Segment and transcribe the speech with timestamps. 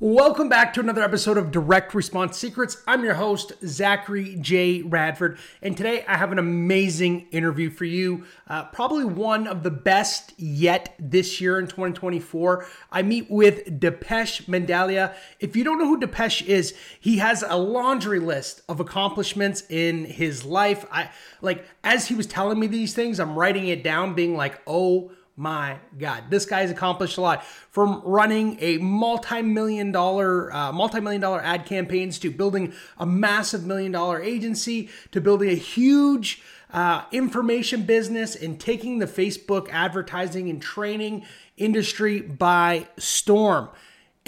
[0.00, 2.80] Welcome back to another episode of Direct Response Secrets.
[2.86, 4.82] I'm your host, Zachary J.
[4.82, 8.24] Radford, and today I have an amazing interview for you.
[8.46, 12.64] Uh, probably one of the best yet this year in 2024.
[12.92, 15.16] I meet with Depesh Mandalia.
[15.40, 20.04] If you don't know who Depesh is, he has a laundry list of accomplishments in
[20.04, 20.86] his life.
[20.92, 21.10] I
[21.42, 25.10] like as he was telling me these things, I'm writing it down, being like, oh
[25.38, 31.40] my God, this guy's accomplished a lot from running a multi-million dollar, uh, multi-million dollar
[31.40, 37.82] ad campaigns to building a massive million dollar agency to building a huge uh, information
[37.82, 41.24] business and taking the Facebook advertising and training
[41.56, 43.68] industry by storm.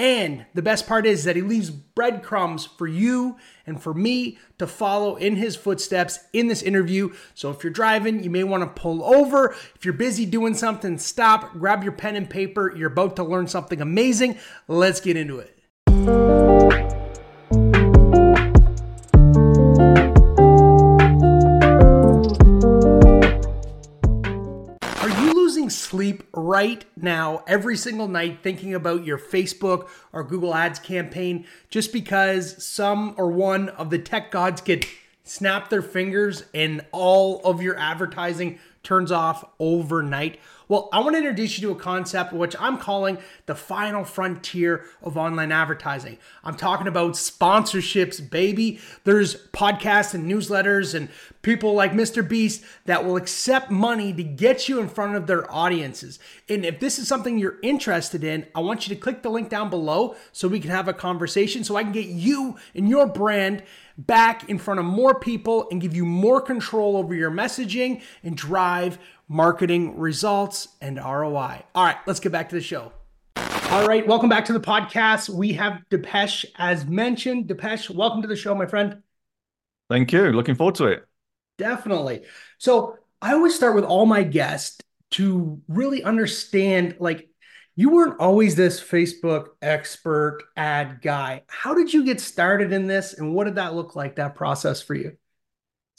[0.01, 3.37] And the best part is that he leaves breadcrumbs for you
[3.67, 7.13] and for me to follow in his footsteps in this interview.
[7.35, 9.55] So if you're driving, you may want to pull over.
[9.75, 12.75] If you're busy doing something, stop, grab your pen and paper.
[12.75, 14.39] You're about to learn something amazing.
[14.69, 17.00] Let's get into it.
[26.33, 32.63] Right now, every single night, thinking about your Facebook or Google Ads campaign just because
[32.63, 34.87] some or one of the tech gods could
[35.25, 40.41] snap their fingers and all of your advertising turns off overnight.
[40.71, 44.85] Well, I want to introduce you to a concept which I'm calling the final frontier
[45.03, 46.17] of online advertising.
[46.45, 48.79] I'm talking about sponsorships, baby.
[49.03, 51.09] There's podcasts and newsletters and
[51.43, 52.27] people like Mr.
[52.27, 56.21] Beast that will accept money to get you in front of their audiences.
[56.49, 59.49] And if this is something you're interested in, I want you to click the link
[59.49, 63.09] down below so we can have a conversation so I can get you and your
[63.09, 63.65] brand
[63.99, 68.37] back in front of more people and give you more control over your messaging and
[68.37, 68.99] drive
[69.31, 71.63] marketing results, and ROI.
[71.77, 72.93] All right, let's get back to the show.
[73.71, 75.29] All right, welcome back to the podcast.
[75.29, 77.47] We have Depesh, as mentioned.
[77.47, 79.03] Depesh, welcome to the show, my friend.
[79.89, 80.33] Thank you.
[80.33, 81.05] Looking forward to it.
[81.59, 82.23] Definitely.
[82.59, 84.81] So I always start with all my guests
[85.13, 87.29] to really understand like
[87.77, 91.43] you weren't always this Facebook expert ad guy.
[91.47, 94.83] How did you get started in this and what did that look like, that process
[94.83, 95.17] for you?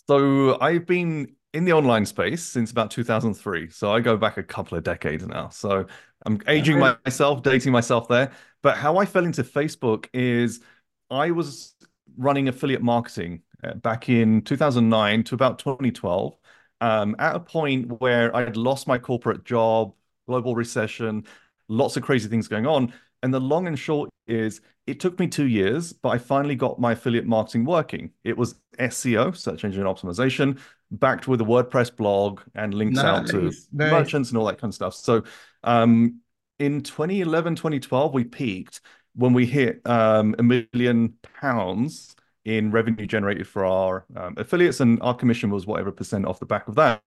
[0.07, 3.69] So I've been in the online space since about 2003.
[3.69, 5.49] So I go back a couple of decades now.
[5.49, 5.85] So
[6.25, 8.31] I'm aging myself, dating myself there.
[8.61, 10.61] But how I fell into Facebook is
[11.09, 11.75] I was
[12.17, 16.37] running affiliate marketing uh, back in 2009 to about 2012.
[16.79, 19.93] Um, at a point where I had lost my corporate job,
[20.27, 21.25] global recession,
[21.67, 22.93] lots of crazy things going on.
[23.23, 26.79] And the long and short is it took me two years, but I finally got
[26.79, 28.11] my affiliate marketing working.
[28.23, 30.59] It was SEO, search engine optimization,
[30.91, 33.67] backed with a WordPress blog and links nice, out to nice.
[33.71, 34.93] merchants and all that kind of stuff.
[34.93, 35.23] So
[35.63, 36.19] um,
[36.59, 38.81] in 2011, 2012, we peaked
[39.15, 45.01] when we hit um, a million pounds in revenue generated for our um, affiliates, and
[45.01, 47.01] our commission was whatever percent off the back of that.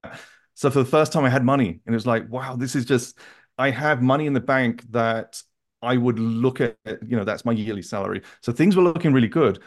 [0.54, 2.84] So for the first time, I had money, and it was like, wow, this is
[2.84, 3.18] just.
[3.56, 5.40] I have money in the bank that
[5.80, 8.22] I would look at, you know, that's my yearly salary.
[8.40, 9.60] So things were looking really good.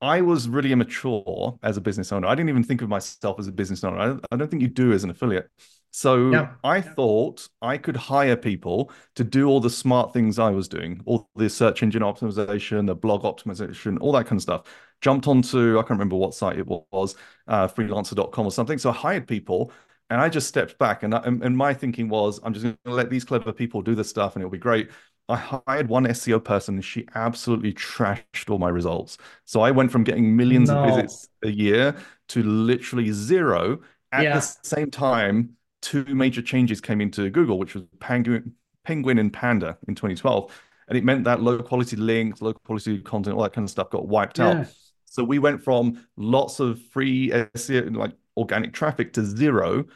[0.00, 2.28] I was really immature as a business owner.
[2.28, 3.98] I didn't even think of myself as a business owner.
[3.98, 5.48] I, I don't think you do as an affiliate.
[5.90, 6.50] So yeah.
[6.62, 11.00] I thought I could hire people to do all the smart things I was doing,
[11.06, 14.64] all the search engine optimization, the blog optimization, all that kind of stuff.
[15.00, 17.16] Jumped onto, I can't remember what site it was,
[17.48, 18.76] uh, freelancer.com or something.
[18.76, 19.72] So I hired people
[20.10, 21.02] and I just stepped back.
[21.02, 23.94] And, and, and my thinking was, I'm just going to let these clever people do
[23.94, 24.90] the stuff and it'll be great.
[25.28, 29.18] I hired one SEO person and she absolutely trashed all my results.
[29.44, 30.84] So I went from getting millions no.
[30.84, 31.96] of visits a year
[32.28, 33.80] to literally zero.
[34.12, 34.34] At yeah.
[34.34, 38.54] the same time, two major changes came into Google, which was Penguin,
[38.84, 40.52] Penguin and Panda in 2012.
[40.88, 43.90] And it meant that low quality links, low quality content, all that kind of stuff
[43.90, 44.60] got wiped yeah.
[44.60, 44.66] out.
[45.06, 49.86] So we went from lots of free SEO, like organic traffic to zero.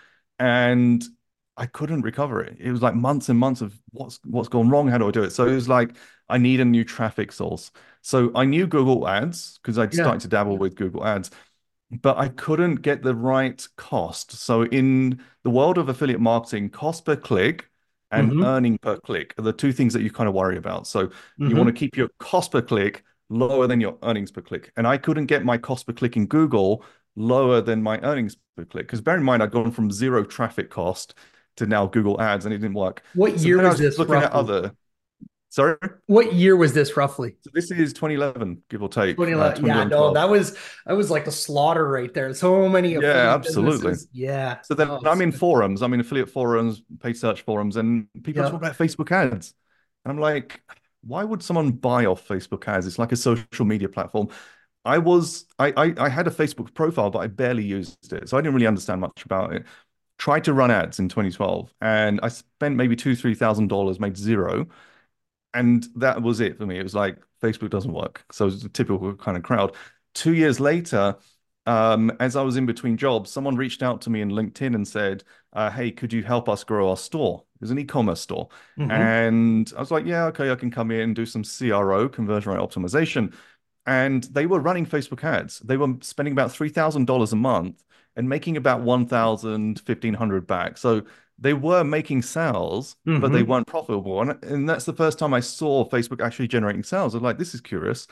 [0.41, 1.05] And
[1.61, 2.57] I couldn't recover it.
[2.59, 4.89] It was like months and months of what's what's gone wrong.
[4.89, 5.31] How do I do it?
[5.31, 5.95] So it was like
[6.27, 7.71] I need a new traffic source.
[8.01, 10.03] So I knew Google Ads because I'd yeah.
[10.03, 11.31] started to dabble with Google Ads,
[11.91, 14.33] but I couldn't get the right cost.
[14.33, 17.69] So in the world of affiliate marketing, cost per click
[18.11, 18.45] and mm-hmm.
[18.45, 20.87] earning per click are the two things that you kind of worry about.
[20.87, 21.51] So mm-hmm.
[21.51, 24.73] you want to keep your cost per click lower than your earnings per click.
[24.79, 26.87] And I couldn't get my cost per click in Google
[27.17, 28.87] lower than my earnings per click.
[28.87, 31.15] Because bear in mind, I'd gone from zero traffic cost
[31.57, 33.03] to now Google Ads, and it didn't work.
[33.15, 33.99] What so year was, was this?
[33.99, 34.27] Looking roughly?
[34.27, 34.73] at other.
[35.51, 35.77] Sorry.
[36.07, 37.35] What year was this roughly?
[37.41, 39.17] So this is 2011, give or take.
[39.17, 39.65] 2011.
[39.65, 40.57] Uh, yeah, no, that was
[40.87, 42.33] that was like a slaughter right there.
[42.35, 42.95] So many.
[42.95, 43.17] Of them.
[43.17, 43.91] Yeah, absolutely.
[43.91, 44.09] Businesses.
[44.13, 44.61] Yeah.
[44.63, 45.83] So then oh, I'm in forums.
[45.83, 48.51] I'm in affiliate forums, paid search forums, and people yeah.
[48.51, 49.53] talk about Facebook ads.
[50.05, 50.63] And I'm like,
[51.03, 52.87] why would someone buy off Facebook ads?
[52.87, 54.29] It's like a social media platform.
[54.85, 58.39] I was I, I I had a Facebook profile, but I barely used it, so
[58.39, 59.67] I didn't really understand much about it.
[60.21, 64.19] Tried to run ads in 2012, and I spent maybe two three thousand dollars, made
[64.19, 64.69] zero,
[65.55, 66.79] and that was it for me.
[66.79, 69.77] It was like Facebook doesn't work, so it's a typical kind of crowd.
[70.15, 71.17] Two years later,
[71.67, 74.87] um, as I was in between jobs, someone reached out to me in LinkedIn and
[74.89, 75.25] said,
[75.55, 78.91] uh, "Hey, could you help us grow our store?" It was an e-commerce store, Mm-hmm.
[78.93, 82.53] and I was like, "Yeah, okay, I can come in and do some CRO, conversion
[82.53, 83.35] rate optimization."
[83.87, 85.59] and they were running Facebook ads.
[85.61, 87.83] They were spending about $3,000 a month
[88.21, 90.79] and making about 1,000, 1,500 back.
[90.79, 91.03] So
[91.39, 93.51] they were making sales, but they Mm-hmm.
[93.51, 94.21] weren't profitable.
[94.21, 97.15] And, and that's the first time I saw Facebook actually generating sales.
[97.15, 98.07] I'm like, this is curious.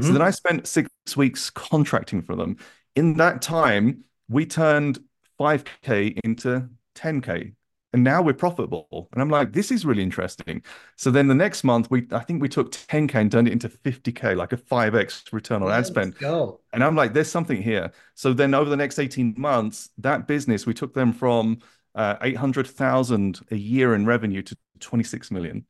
[0.00, 0.22] So then Mm-hmm.
[0.22, 2.56] I spent six weeks contracting for them.
[2.96, 4.98] In that time, we turned
[5.38, 7.54] 5K into 10K.
[7.94, 9.08] And now we're profitable.
[9.12, 10.62] And I'm like, this is really interesting.
[10.96, 13.68] So then the next month, we I think we took 10K and turned it into
[13.68, 16.16] 50K, like a 5x return on ad spend.
[16.18, 16.60] go.
[16.72, 17.92] And I'm like, there's something here.
[18.14, 21.60] So then over the next 18 months, that business, we took them from
[21.94, 25.64] uh, 800,000 a year in revenue to 26 million.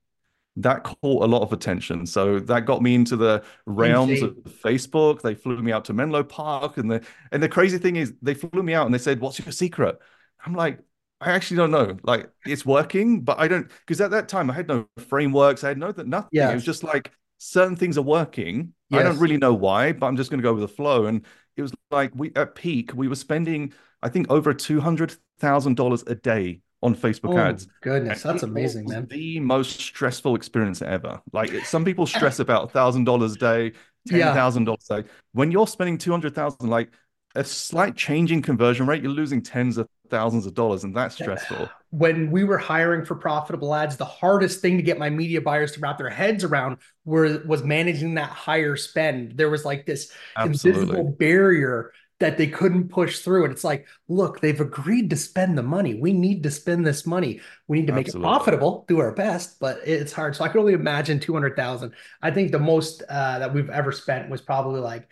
[0.56, 2.04] That caught a lot of attention.
[2.04, 5.22] So that got me into the realms of Facebook.
[5.22, 6.78] They flew me out to Menlo Park.
[6.78, 9.38] And the and the crazy thing is they flew me out and they said, What's
[9.38, 9.98] your secret?
[10.44, 10.80] I'm like,
[11.20, 11.96] I actually don't know.
[12.04, 15.68] Like it's working, but I don't because at that time I had no frameworks, I
[15.68, 16.28] had no that nothing.
[16.32, 16.50] Yeah.
[16.50, 18.74] It was just like certain things are working.
[18.92, 21.06] I don't really know why, but I'm just going to go with the flow.
[21.06, 21.26] And
[21.56, 25.76] it was like we at peak, we were spending, I think, over two hundred thousand
[25.76, 27.68] dollars a day on Facebook Oh ads.
[27.80, 29.08] goodness, And that's amazing, man.
[29.08, 31.20] the most stressful experience ever.
[31.32, 33.72] Like it, some people stress about thousand dollars a day,
[34.06, 34.66] ten thousand yeah.
[34.66, 35.08] dollars a day.
[35.32, 36.90] When you're spending two hundred thousand, like
[37.34, 41.14] a slight change in conversion rate, you're losing tens of thousands of dollars, and that's
[41.14, 41.68] stressful.
[41.90, 45.72] When we were hiring for profitable ads, the hardest thing to get my media buyers
[45.72, 49.36] to wrap their heads around were was managing that higher spend.
[49.36, 50.82] There was like this Absolutely.
[50.82, 53.44] invisible barrier that they couldn't push through.
[53.44, 55.94] And it's like, look, they've agreed to spend the money.
[55.94, 57.40] We need to spend this money.
[57.68, 60.34] We need to make it profitable, do our best, but it's hard.
[60.34, 61.92] So I can only imagine 200,000.
[62.20, 65.08] I think the most uh, that we've ever spent was probably like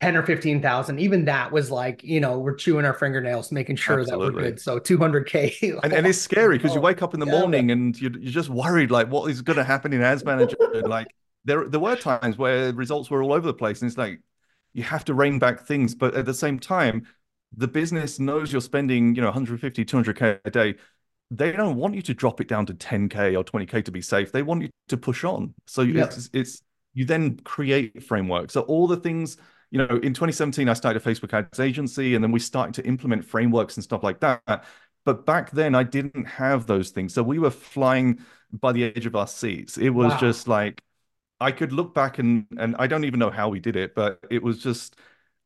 [0.00, 0.98] 10 or 15,000.
[1.00, 4.60] Even that was like, you know, we're chewing our fingernails, making sure that we're good.
[4.60, 5.56] So 200K.
[5.82, 7.32] And, and it's scary because you Oh, wake up in the yeah.
[7.38, 10.56] morning and you're, you're just worried, like, what is going to happen in Ads Manager?
[10.74, 11.14] And like,
[11.44, 13.80] there, there were times where results were all over the place.
[13.80, 14.20] And it's like,
[14.74, 15.94] you have to rein back things.
[15.94, 17.06] But at the same time,
[17.56, 20.74] the business knows you're spending, you know, 150, 200K a day.
[21.30, 24.32] They don't want you to drop it down to 10K or 20K to be safe.
[24.32, 25.54] They want you to push on.
[25.66, 26.16] So Yep.
[26.16, 26.62] it's, it's,
[26.92, 28.50] you then create framework.
[28.50, 29.38] So all the things,
[29.70, 32.86] you know, in 2017, I started a Facebook ads agency and then we started to
[32.86, 34.64] implement frameworks and stuff like that.
[35.04, 37.14] But back then, I didn't have those things.
[37.14, 38.20] So we were flying
[38.52, 39.78] by the edge of our seats.
[39.78, 40.20] It was Wow.
[40.20, 40.82] just like,
[41.40, 44.20] I could look back and and I don't even know how we did it, but
[44.30, 44.96] it was just,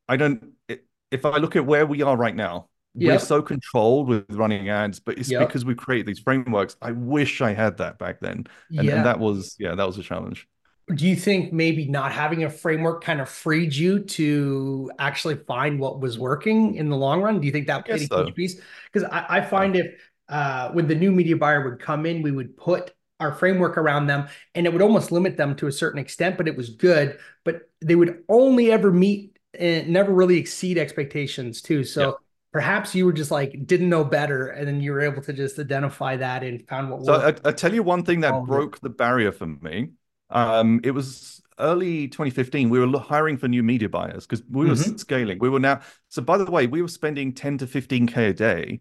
[0.09, 4.09] I don't, it, if I look at where we are right now, we're so controlled
[4.09, 5.33] with running ads, but it's Yep.
[5.33, 6.77] because we create these frameworks.
[6.83, 8.47] I wish I had that back then.
[8.77, 8.95] And, Yeah.
[8.95, 10.49] and that was, yeah, that was a challenge.
[10.93, 15.81] Do you think maybe not having a framework kind of freed you to actually find
[15.81, 17.41] what was working in the long run?
[17.41, 18.35] Do you think that played a huge so.
[18.35, 18.61] piece?
[18.93, 19.87] Because I, I find if
[20.29, 24.09] uh, when the new media buyer would come in, we would put our framework around
[24.09, 27.19] them and it would almost limit them to a certain extent, but it was good.
[27.45, 31.85] But they would only ever meet and never really exceed expectations too.
[31.85, 32.13] So Yeah.
[32.53, 35.59] perhaps you were just like didn't know better, and then you were able to just
[35.59, 38.89] identify that and found what So I tell you one thing that Oh, broke the
[38.89, 39.91] barrier for me.
[40.31, 42.71] Um, it was early 2015.
[42.71, 44.99] We were hiring for new media buyers because we were Mhm.
[44.99, 45.39] scaling.
[45.39, 45.81] We were now.
[46.09, 48.81] So by the way, we were spending 10 to 15k a day,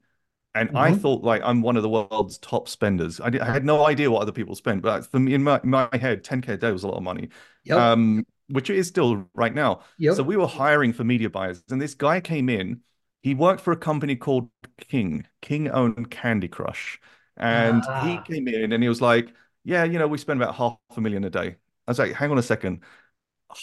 [0.55, 0.99] and I Mhm.
[0.99, 3.19] thought like I'm one of the world's top spenders.
[3.19, 5.59] I, did, I had no idea what other people spent, but for me in my,
[5.63, 7.29] in my head, 10k a day was a lot of money.
[7.65, 7.77] Yep.
[7.77, 9.81] Um, which it is still right now.
[9.97, 10.15] Yep.
[10.15, 12.81] So we were hiring for media buyers, and this guy came in.
[13.21, 15.25] He worked for a company called King.
[15.41, 16.99] King owned Candy Crush,
[17.37, 18.23] and he Ah.
[18.25, 19.33] came in and he was like,
[19.63, 22.31] "Yeah, you know, we spend about half a million a day." I was like, "Hang
[22.31, 22.83] on a second,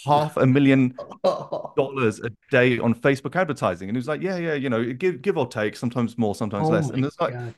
[0.07, 1.00] half a million
[1.76, 5.23] dollars a day on Facebook advertising?" And he was like, "Yeah, yeah, you know, give
[5.23, 7.54] give or take, sometimes more, sometimes Oh less." And it's like, God.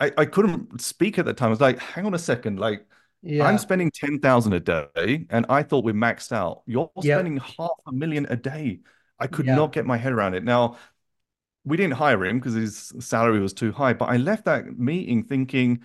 [0.00, 1.48] I, I couldn't speak at the time.
[1.48, 2.86] I was like, "Hang on a second, like."
[3.22, 3.44] Yeah.
[3.44, 6.62] I'm spending 10,000 a day and I thought we're maxed out.
[6.66, 7.04] You're Yep.
[7.04, 8.80] spending half a million a day.
[9.18, 9.54] I could Yeah.
[9.54, 10.44] not get my head around it.
[10.44, 10.78] Now,
[11.64, 15.24] we didn't hire him because his salary was too high, but I left that meeting
[15.24, 15.84] thinking,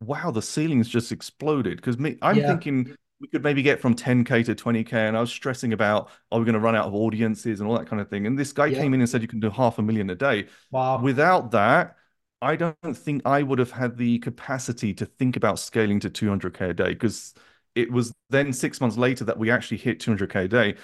[0.00, 1.76] wow, the ceiling's just exploded.
[1.76, 2.46] Because me, I'm Yeah.
[2.46, 5.08] thinking we could maybe get from 10K to 20K.
[5.08, 7.76] And I was stressing about, are we going to run out of audiences and all
[7.78, 8.26] that kind of thing.
[8.26, 8.80] And this guy Yeah.
[8.80, 10.46] came in and said, you can do half a million a day.
[10.70, 11.02] Wow.
[11.02, 11.96] Without that,
[12.40, 16.70] I don't think I would have had the capacity to think about scaling to 200K
[16.70, 17.34] a day because
[17.74, 20.76] it was then six months later that we actually hit 200k a day.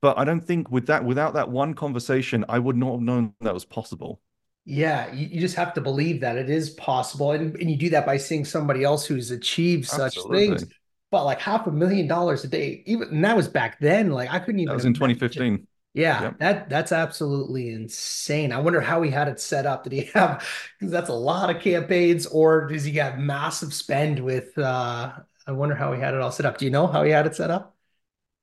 [0.00, 3.34] But I don't think with that, without that one conversation, I would not have known
[3.40, 4.20] that was possible.
[4.66, 7.32] Yeah, you, you just have to believe that it is possible.
[7.32, 10.26] And, and you do that by seeing somebody else who's achieved such Absolutely.
[10.26, 10.66] things.
[11.12, 14.10] But like half a million dollars a day, even and that was back then.
[14.10, 14.94] Like I couldn't even That was in imagine.
[14.94, 15.66] 2015.
[15.94, 16.36] Yeah, Yep.
[16.40, 18.52] that that's absolutely insane.
[18.52, 19.84] I wonder how he had it set up.
[19.84, 20.46] Did he have
[20.78, 25.12] because that's a lot of campaigns, or does he have massive spend with uh
[25.46, 26.58] I wonder how he had it all set up.
[26.58, 27.76] Do you know how he had it set up?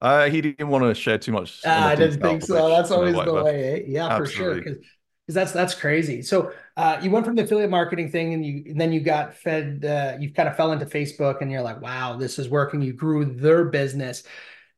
[0.01, 1.61] Uh, he didn't want to share too much.
[1.65, 2.69] Ah, I didn't think so.
[2.69, 3.81] That's always the way.
[3.81, 3.85] eh?
[3.87, 4.69] Yeah, for sure.
[5.25, 6.21] Because that's that's crazy.
[6.21, 9.35] So uh, you went from the affiliate marketing thing, and you and then you got
[9.35, 9.85] fed.
[9.85, 12.93] Uh, you kind of fell into Facebook, and you're like, "Wow, this is working." You
[12.93, 14.23] grew their business.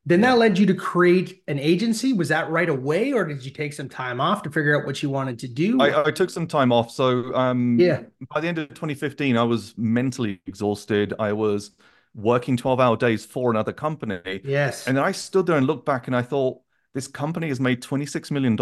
[0.07, 2.13] Then that led you to create an agency.
[2.13, 5.01] Was that right away, or did you take some time off to figure out what
[5.01, 5.81] you wanted to do?
[5.81, 6.91] I, I took some time off.
[6.91, 8.03] So um, yeah.
[8.31, 11.15] by the end of 2015, I was mentally exhausted.
[11.17, 11.71] I was
[12.13, 14.41] working 12 hour days for another company.
[14.43, 14.87] Yes.
[14.87, 16.61] And then I stood there and looked back and I thought,
[16.93, 18.57] this company has made $26 million.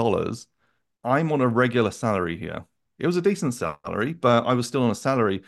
[1.04, 2.66] I'm on a regular salary here.
[3.00, 5.44] It was a decent salary, but I was still on a salary.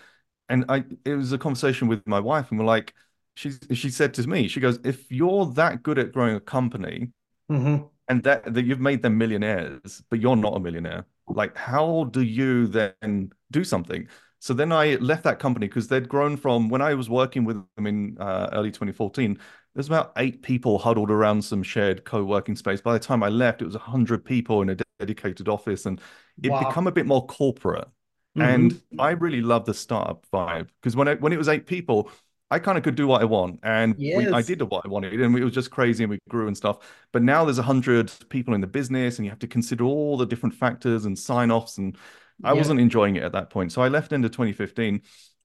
[0.49, 2.93] And I it was a conversation with my wife, and we're like,
[3.35, 7.11] she she said to me, she goes, if you're that good at growing a company
[7.49, 7.89] Mhm.
[8.07, 12.21] and that that you've made them millionaires, but you're not a millionaire, like how do
[12.21, 14.07] you then do something?
[14.39, 17.63] So then I left that company because they'd grown from when I was working with
[17.75, 19.39] them in uh, early 2014.
[19.75, 22.81] There's about eight people huddled around some shared co-working space.
[22.81, 25.99] By the time I left, it was 100 people in a dedicated office, and
[26.41, 26.59] it'd Wow.
[26.59, 27.87] become a bit more corporate.
[28.35, 28.43] Mhm.
[28.43, 32.09] And I really love the startup vibe because when I, when it was eight people,
[32.51, 35.19] I kind of could do what I want, and we, I did what I wanted,
[35.19, 36.77] and it was just crazy, and we grew and stuff.
[37.11, 40.15] But now there's a hundred people in the business, and you have to consider all
[40.15, 41.97] the different factors and sign-offs, and
[42.43, 42.59] I Yeah.
[42.59, 43.71] wasn't enjoying it at that point.
[43.71, 45.01] So I left of 2015,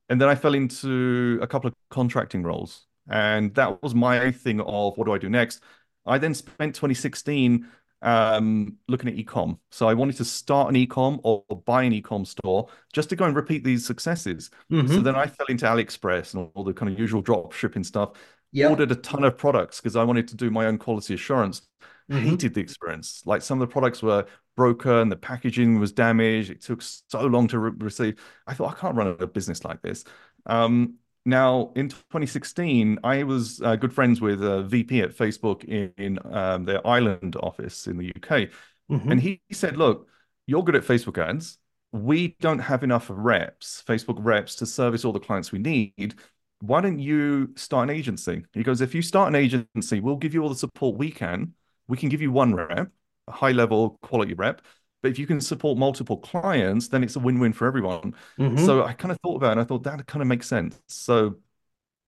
[0.09, 4.61] and then I fell into a couple of contracting roles, and that was my thing
[4.61, 5.63] of what do I do next.
[6.07, 7.67] I then spent 2016
[8.03, 9.59] um, looking at ecom.
[9.71, 13.27] So I wanted to start an ecom or buy an ecom store just to go
[13.27, 14.51] and repeat these successes.
[14.71, 15.05] So Mhm.
[15.05, 18.13] then I fell into AliExpress and all the kind of usual drop shipping stuff.
[18.53, 18.71] Yep.
[18.71, 21.63] Ordered a ton of products because I wanted to do my own quality assurance.
[22.11, 22.21] Mhm.
[22.23, 23.23] Hated the experience.
[23.27, 24.25] Like some of the products were
[24.57, 26.51] broken, the packaging was damaged.
[26.51, 28.19] It took so long to re- receive.
[28.47, 30.05] I thought I can't run a business like this.
[30.47, 35.93] Um, now in 2016, I was uh, good friends with a VP at Facebook in,
[35.99, 38.49] in um, their Ireland office in the UK.
[38.91, 39.11] Mhm.
[39.11, 40.09] And he said, Look,
[40.47, 41.59] you're good at Facebook ads.
[41.93, 46.15] We don't have enough reps, Facebook reps, to service all the clients we need.
[46.61, 48.45] Why don't you start an agency?
[48.53, 51.55] He goes, If you start an agency, we'll give you all the support we can.
[51.89, 52.91] We can give you one rep,
[53.27, 54.63] a high level quality rep.
[55.03, 58.15] But if you can support multiple clients, then it's a win win for everyone.
[58.39, 58.59] Mhm.
[58.67, 60.79] So I kind of thought about it and I thought that kind of makes sense.
[60.89, 61.37] So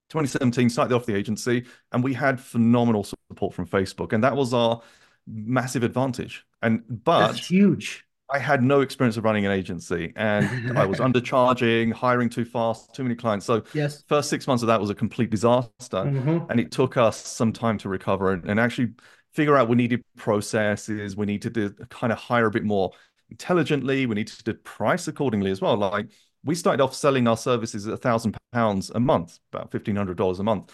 [0.09, 4.13] 2017 started off the agency and we had phenomenal support from Facebook.
[4.13, 4.83] And that was our
[5.27, 6.45] massive advantage.
[6.61, 8.05] And but That's huge.
[8.31, 12.95] I had no experience of running an agency and I was undercharging, hiring too fast,
[12.95, 13.45] too many clients.
[13.47, 14.05] So Yes.
[14.09, 15.71] first six months of that was a complete disaster.
[15.91, 16.51] Mhm.
[16.51, 18.93] And it took us some time to recover and, and actually
[19.33, 22.93] figure out we needed processes, we needed to kind of hire a bit more
[23.31, 25.77] intelligently, we needed to price accordingly as well.
[25.77, 26.11] Like
[26.45, 30.17] we started off selling our services at a thousand pounds a month, about fifteen hundred
[30.17, 30.71] dollars a month.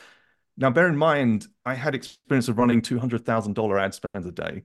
[0.56, 4.26] Now, bear in mind, I had experience of running two hundred thousand dollar ad spends
[4.26, 4.64] a day.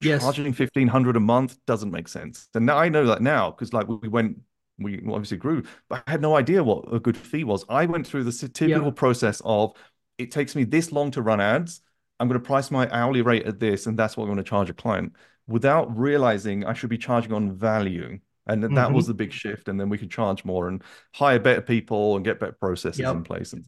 [0.00, 0.22] Yes.
[0.22, 2.48] Charging fifteen hundred a month doesn't make sense.
[2.54, 4.38] And now I know that now because like we went,
[4.78, 7.64] we obviously grew, but I had no idea what a good fee was.
[7.68, 8.90] I went through the typical Yeah.
[8.90, 9.74] process of
[10.16, 11.82] it takes me this long to run ads.
[12.20, 14.42] I'm going to price my hourly rate at this, and that's what I'm going to
[14.48, 15.14] charge a client
[15.46, 18.18] without realizing I should be charging on value.
[18.46, 19.08] And that that was Mm-hmm.
[19.08, 19.68] the big shift.
[19.68, 20.82] And then we could charge more and
[21.14, 23.12] hire better people and get better processes Yep.
[23.12, 23.52] in place.
[23.52, 23.66] And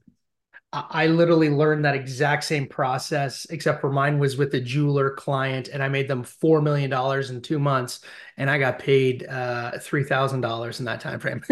[0.72, 5.10] I I literally learned that exact same process, except for mine was with a jeweler
[5.10, 8.00] client, and I made them four million dollars in two months,
[8.36, 11.42] and I got paid uh, three thousand dollars in that time frame.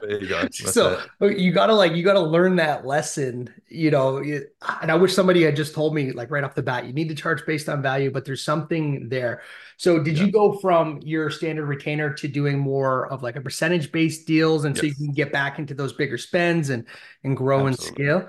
[0.00, 0.48] there you go.
[0.60, 1.10] That's so it.
[1.20, 4.18] you gotta like you gotta learn that lesson, you know.
[4.18, 7.08] And I wish somebody had just told me like right off the bat, you need
[7.10, 9.42] to charge based on value, but there's something there.
[9.76, 13.92] So did you go from your standard retainer to doing more of like a percentage
[13.92, 16.86] based deals, and so you can get back into those bigger spends and
[17.24, 18.28] and grow and scale?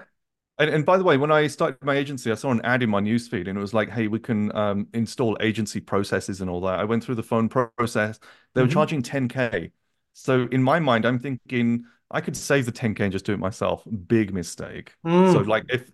[0.59, 2.89] And, and by the way, when I started my agency, I saw an ad in
[2.89, 6.61] my newsfeed and it was like, hey, we can um, install agency processes and all
[6.61, 6.79] that.
[6.79, 8.19] I went through the phone process.
[8.55, 8.71] They were Mhm.
[8.71, 9.71] charging 10K.
[10.13, 13.39] So in my mind, I'm thinking I could save the 10K and just do it
[13.39, 13.83] myself.
[14.07, 14.93] Big mistake.
[15.25, 15.47] So Mm.
[15.47, 15.91] like if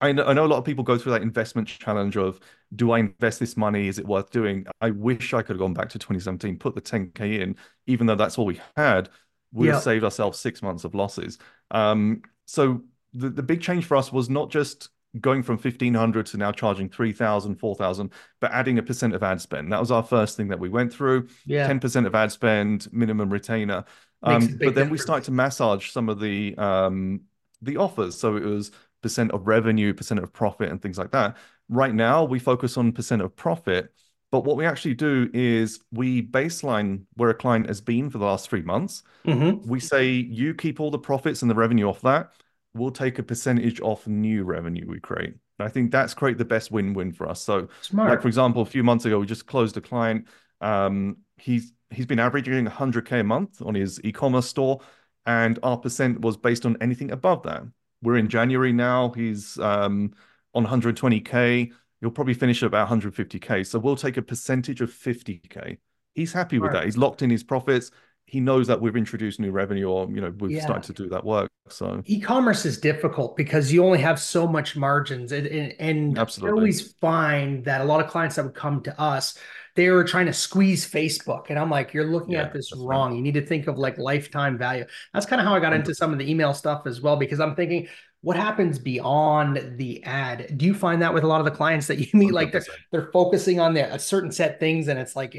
[0.00, 2.40] I know, I know a lot of people go through that investment challenge of
[2.74, 3.88] do I invest this money?
[3.88, 4.66] Is it worth doing?
[4.80, 7.56] I wish I could have gone back to 2017, put the 10K in,
[7.86, 9.10] even though that's all we had,
[9.52, 9.80] we Yeah.
[9.80, 11.38] saved ourselves six months of losses.
[11.70, 12.82] Um, so
[13.12, 14.88] the, the big change for us was not just
[15.20, 19.72] going from 1500 to now charging 3000 4000 but adding a percent of ad spend
[19.72, 21.66] that was our first thing that we went through Yeah.
[21.66, 23.84] 10% of ad spend minimum retainer
[24.22, 27.22] um, but then we started to massage some of the um,
[27.62, 28.70] the offers so it was
[29.02, 31.36] percent of revenue percent of profit and things like that
[31.68, 33.92] right now we focus on percent of profit
[34.30, 38.24] but what we actually do is we baseline where a client has been for the
[38.24, 39.66] last three months Mhm.
[39.66, 42.30] we say you keep all the profits and the revenue off that.
[42.72, 45.34] We'll take a percentage off new revenue we create.
[45.58, 47.42] And I think that's create the best win-win for us.
[47.42, 48.08] So, Smart.
[48.10, 50.26] like for example, a few months ago, we just closed a client.
[50.60, 54.80] Um, he's he's been averaging 100k a month on his e-commerce store,
[55.26, 57.62] and our percent was based on anything above that.
[58.02, 59.10] We're in January now.
[59.10, 60.14] He's um,
[60.54, 61.70] on 120k.
[62.00, 63.66] He'll probably finish at about 150k.
[63.66, 65.78] So we'll take a percentage of 50k.
[66.14, 66.84] He's happy with that.
[66.84, 67.90] He's locked in his profits
[68.30, 70.62] he knows that we've introduced new revenue or you know we've Yeah.
[70.62, 74.76] started to do that work so e-commerce is difficult because you only have so much
[74.76, 76.52] margins and, and, and I Absolutely.
[76.60, 79.36] always find that a lot of clients that would come to us
[79.76, 82.84] they were trying to squeeze facebook and i'm like you're looking Yeah, at this that's
[82.86, 83.00] right.
[83.00, 83.14] wrong.
[83.16, 84.84] You need to think of like lifetime value.
[85.14, 87.40] That's kind of how i got into some of the email stuff as well because
[87.40, 87.88] i'm thinking
[88.22, 90.58] what happens beyond the ad?
[90.58, 92.66] Do you find that with a lot of the clients that you meet like they're,
[92.92, 95.38] they're focusing on the, a certain set things and it's like eh,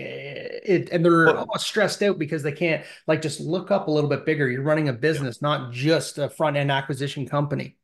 [0.65, 3.91] it and they're Well- all stressed out because they can't like just look up a
[3.91, 4.49] little bit bigger.
[4.49, 7.77] You're running a business not just a front end acquisition company.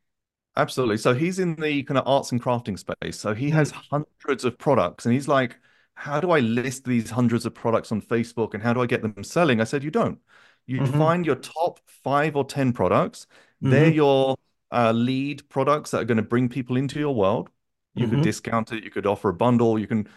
[0.55, 0.97] Absolutely.
[0.97, 3.19] So he's in the kind of arts and crafting space.
[3.19, 3.81] So he has Mm-hmm.
[3.91, 5.57] hundreds of products and he's like
[5.97, 9.01] how do i list these hundreds of products on facebook and how do i get
[9.01, 9.59] them selling?
[9.59, 10.19] I said you don't.
[10.67, 10.97] You Mhm.
[10.97, 13.25] find your top five or ten products.
[13.61, 13.95] They're Mhm.
[13.95, 14.37] your
[14.71, 17.49] uh, lead products that are going to bring people into your world.
[17.95, 18.11] You Mhm.
[18.11, 18.83] could discount it.
[18.83, 19.79] You could offer a bundle.
[19.79, 20.07] You can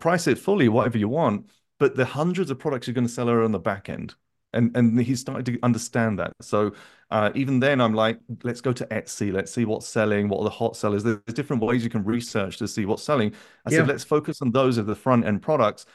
[0.00, 1.46] price it fully whatever you want.
[1.78, 4.14] But the hundreds of products you're going to sell are on the back end
[4.56, 6.32] and and he's starting to understand that.
[6.40, 6.72] So
[7.10, 10.44] uh, even then i'm like let's go to etsy let's see what's selling what are
[10.44, 11.04] the hot sellers.
[11.04, 13.34] There's different ways you can research to see what's selling.
[13.64, 13.78] I Yeah.
[13.78, 15.86] said let's focus on those of the front end products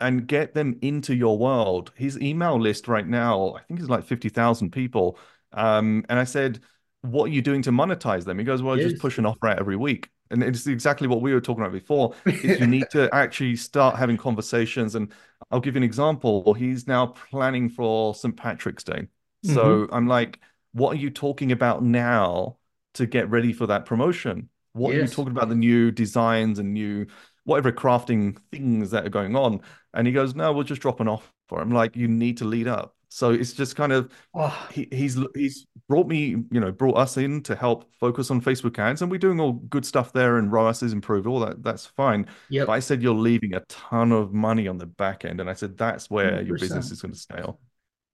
[0.00, 1.92] and get them into your world.
[1.96, 5.18] His email list right now i think is like 50000 people.
[5.52, 6.60] Um, and i said
[7.02, 8.38] what are you doing to monetize them?
[8.38, 8.98] He goes well I just Yes.
[8.98, 12.14] push an offer out every week and it's exactly what we were talking about before
[12.26, 14.94] is you need to actually start having conversations.
[14.94, 15.12] And
[15.50, 16.54] I'll give you an example.
[16.54, 18.36] He's now planning for St.
[18.36, 19.08] Patrick's Day.
[19.44, 19.94] So mm-hmm.
[19.94, 20.40] I'm like,
[20.72, 22.56] what are you talking about now
[22.94, 24.48] to get ready for that promotion?
[24.72, 27.06] What are you talking about the new designs and new
[27.44, 29.60] whatever crafting things that are going on?
[29.94, 31.30] And he goes, no, we'll just drop an offer.
[31.52, 32.94] I'm like, you need to lead up.
[33.08, 37.16] So it's just kind of Oh, he, he's he's brought me, you know, brought us
[37.16, 40.52] in to help focus on Facebook ads, and we're doing all good stuff there, and
[40.52, 41.62] ROAS is improved, all that.
[41.62, 42.26] That's fine.
[42.50, 42.66] yep.
[42.66, 45.54] But I said you're leaving a ton of money on the back end, and I
[45.54, 46.60] said that's where your 100%.
[46.60, 47.60] business is going to scale.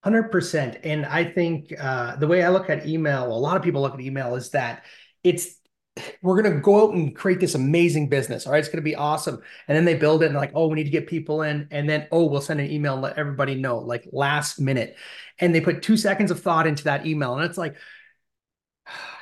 [0.03, 0.79] Hundred percent.
[0.85, 3.95] And I think uh, the way I look at email, a lot of people look
[3.95, 4.85] at email is that
[5.23, 5.57] it's
[6.23, 8.47] we're gonna go out and create this amazing business.
[8.47, 9.41] All right, it's gonna be awesome.
[9.69, 11.89] And then they build it and like, oh, we need to get people in, and
[11.89, 14.97] then oh, we'll send an email and let everybody know, like last minute.
[15.39, 17.77] And they put two seconds of thought into that email, and it's like,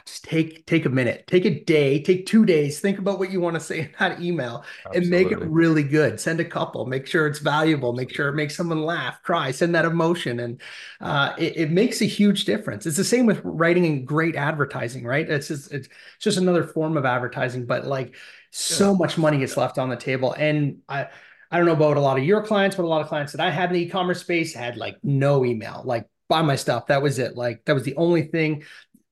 [0.06, 3.40] just take take a minute, take a day, take two days, think about what you
[3.40, 6.18] want to say in that email, and make it really good.
[6.18, 9.74] Send a couple, make sure it's valuable, make sure it makes someone laugh, cry, send
[9.74, 10.40] that emotion.
[10.40, 10.60] And
[11.00, 12.86] uh, it, it makes a huge difference.
[12.86, 15.28] It's the same with writing and great advertising, right?
[15.28, 15.88] It's just, it's
[16.18, 18.16] just another form of advertising, but like
[18.50, 18.98] so Yeah.
[18.98, 20.32] much money gets left on the table.
[20.32, 21.08] And I,
[21.50, 23.40] I don't know about a lot of your clients, but a lot of clients that
[23.40, 26.86] I had in the e-commerce space had like no email, like buy my stuff.
[26.86, 27.36] That was it.
[27.36, 28.64] Like that was the only thing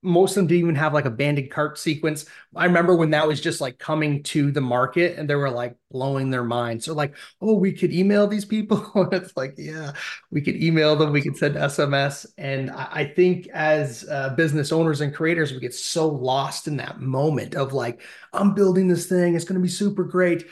[0.03, 2.25] most of them didn't even have like a banded cart sequence.
[2.57, 5.77] I remember when that was just like coming to the market and they were like
[5.91, 6.87] blowing their minds.
[6.87, 8.81] So like, oh, we could email these people.
[9.13, 9.93] It's like, yeah,
[10.31, 12.27] we could email them, we could send SMS.
[12.39, 16.77] And I, I think as uh, business owners and creators, we get so lost in
[16.79, 18.01] that moment of like,
[18.33, 20.47] I'm building this thing, it's going to be super great.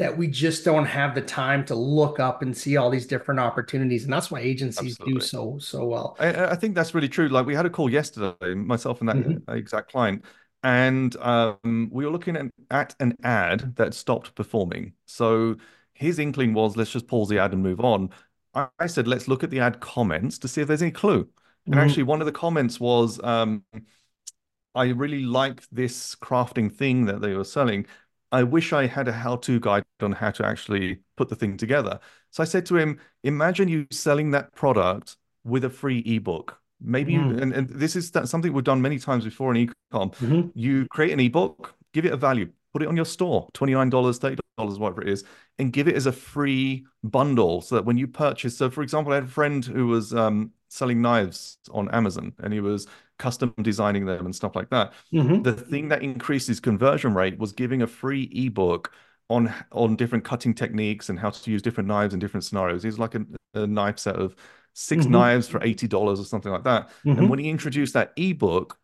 [0.00, 3.38] That we just don't have the time to look up and see all these different
[3.38, 6.16] opportunities, and that's why agencies do so so well.
[6.18, 7.28] I, I think that's really true.
[7.28, 9.56] Like we had a call yesterday, myself and that Mhm.
[9.56, 10.24] exact client,
[10.62, 14.94] and um, we were looking at, at an ad that stopped performing.
[15.04, 15.56] So
[15.92, 18.08] his inkling was, let's just pause the ad and move on.
[18.54, 21.28] I, I said, let's look at the ad comments to see if there's any clue.
[21.70, 21.78] And Mhm.
[21.78, 23.64] actually, one of the comments was, um,
[24.74, 27.86] I really like this crafting thing that they were selling.
[28.32, 31.98] I wish I had a how-to guide on how to actually put the thing together.
[32.30, 36.58] So I said to him, imagine you selling that product with a free ebook.
[36.80, 37.42] Maybe you, Mm.
[37.42, 40.14] and, and this is that, something we've done many times before in ecom.
[40.16, 40.52] Mhm.
[40.54, 44.78] You create an ebook, give it a value, put it on your store, $29, $30,
[44.78, 45.24] whatever it is,
[45.58, 48.56] and give it as a free bundle so that when you purchase.
[48.56, 52.52] So, for example, I had a friend who was um, selling knives on Amazon and
[52.52, 52.86] he was
[53.20, 54.92] custom designing them and stuff like that.
[55.12, 55.44] Mhm.
[55.44, 58.92] The thing that increases conversion rate was giving a free ebook
[59.28, 62.82] on on different cutting techniques and how to use different knives in different scenarios.
[62.82, 64.34] He's like a, a knife set of
[64.72, 65.10] 6 Mhm.
[65.10, 66.90] knives for eighty dollars or something like that.
[67.04, 67.18] Mhm.
[67.18, 68.76] And when he introduced that ebook,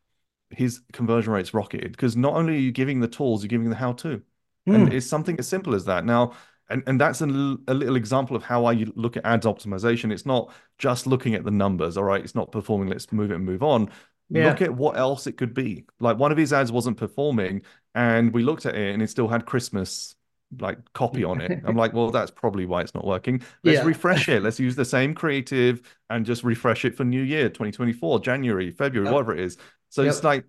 [0.51, 3.77] his conversion rates rocketed because not only are you giving the tools, you're giving the
[3.77, 4.23] how-to.
[4.67, 4.93] And Mm.
[4.93, 6.05] it's something as simple as that.
[6.05, 6.33] Now,
[6.69, 10.13] and, and that's a, l- a little example of how I look at ads optimization.
[10.13, 12.23] It's not just looking at the numbers, all right?
[12.23, 13.91] It's not performing, let's move it and move on.
[14.29, 14.49] Yeah.
[14.49, 15.85] Look at what else it could be.
[16.01, 17.63] Like one of his ads wasn't performing,
[17.95, 20.15] and we looked at it and it still had Christmas
[20.61, 21.61] like copy on it.
[21.65, 23.43] I'm like, well, that's probably why it's not working.
[23.65, 23.85] Let's Yeah.
[23.85, 24.43] refresh it.
[24.43, 29.07] Let's use the same creative and just refresh it for New Year 2024, January, February,
[29.07, 29.13] Yep.
[29.13, 29.57] whatever it is.
[29.89, 30.11] So Yep.
[30.13, 30.45] it's like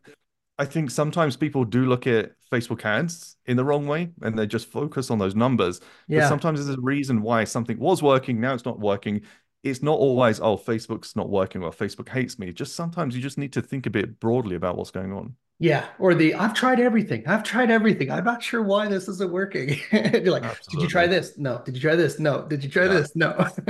[0.60, 4.48] I think sometimes people do look at Facebook ads in the wrong way and they
[4.48, 5.82] just focus on those numbers.
[6.10, 9.22] But sometimes there's a reason why something was working, now it's not working.
[9.70, 12.52] It's not always, oh, Facebook's not working well Facebook hates me.
[12.54, 15.36] Just sometimes you just need to think a bit broadly about what's going on.
[15.60, 17.28] Yeah, or the I've tried everything.
[17.28, 18.12] I've tried everything.
[18.12, 19.70] I'm not sure why this isn't working.
[19.92, 21.36] You're like, did you try this?
[21.38, 21.62] No.
[21.66, 22.20] Did you try this?
[22.20, 22.48] No.
[22.48, 22.94] Did you try Yeah.
[22.94, 23.16] this?
[23.16, 23.34] No.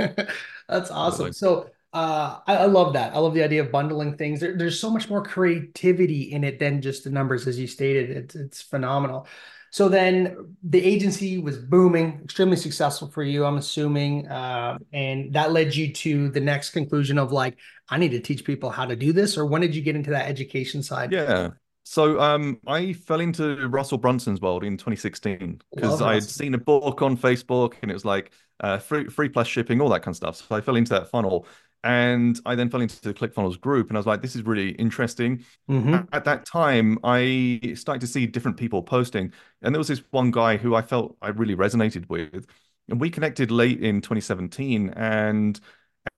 [0.68, 1.28] That's awesome.
[1.28, 1.32] Absolutely.
[1.32, 3.14] So uh, I, I love that.
[3.14, 4.40] I love the idea of bundling things.
[4.40, 8.10] There, there's so much more creativity in it than just the numbers, as you stated.
[8.10, 9.26] It's it's phenomenal.
[9.70, 15.52] So then the agency was booming, extremely successful for you, I'm assuming, uh, and that
[15.52, 18.96] led you to the next conclusion of like, I need to teach people how to
[18.96, 19.36] do this.
[19.36, 21.12] Or when did you get into that education side?
[21.12, 21.50] Yeah.
[21.84, 26.58] So um, I fell into Russell Brunson's world in 2016 because I had seen a
[26.58, 30.12] book on Facebook and it was like uh, free, free plus shipping, all that kind
[30.12, 30.36] of stuff.
[30.36, 31.46] So I fell into that funnel.
[31.84, 34.70] And I then fell into the ClickFunnels group and I was like, this is really
[34.72, 35.44] interesting.
[35.70, 36.08] Mhm.
[36.12, 39.32] At that time, I started to see different people posting.
[39.62, 42.46] And there was this one guy who I felt I really resonated with.
[42.88, 44.90] And we connected late in 2017.
[44.90, 45.60] And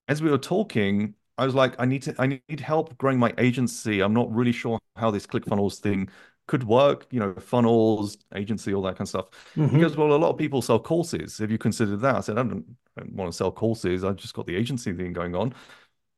[0.08, 3.32] as we were talking, I was like, I need to, I need help growing my
[3.38, 4.00] agency.
[4.00, 6.08] I'm not really sure how this ClickFunnels thing
[6.46, 9.26] could work, you know, funnels, agency, all that kind of stuff.
[9.70, 9.80] He Mhm.
[9.80, 11.38] goes, Well, a lot of people sell courses.
[11.38, 12.16] Have you considered that?
[12.16, 14.04] I said, I don't, I don't want to sell courses.
[14.04, 15.54] I've just got the agency thing going on.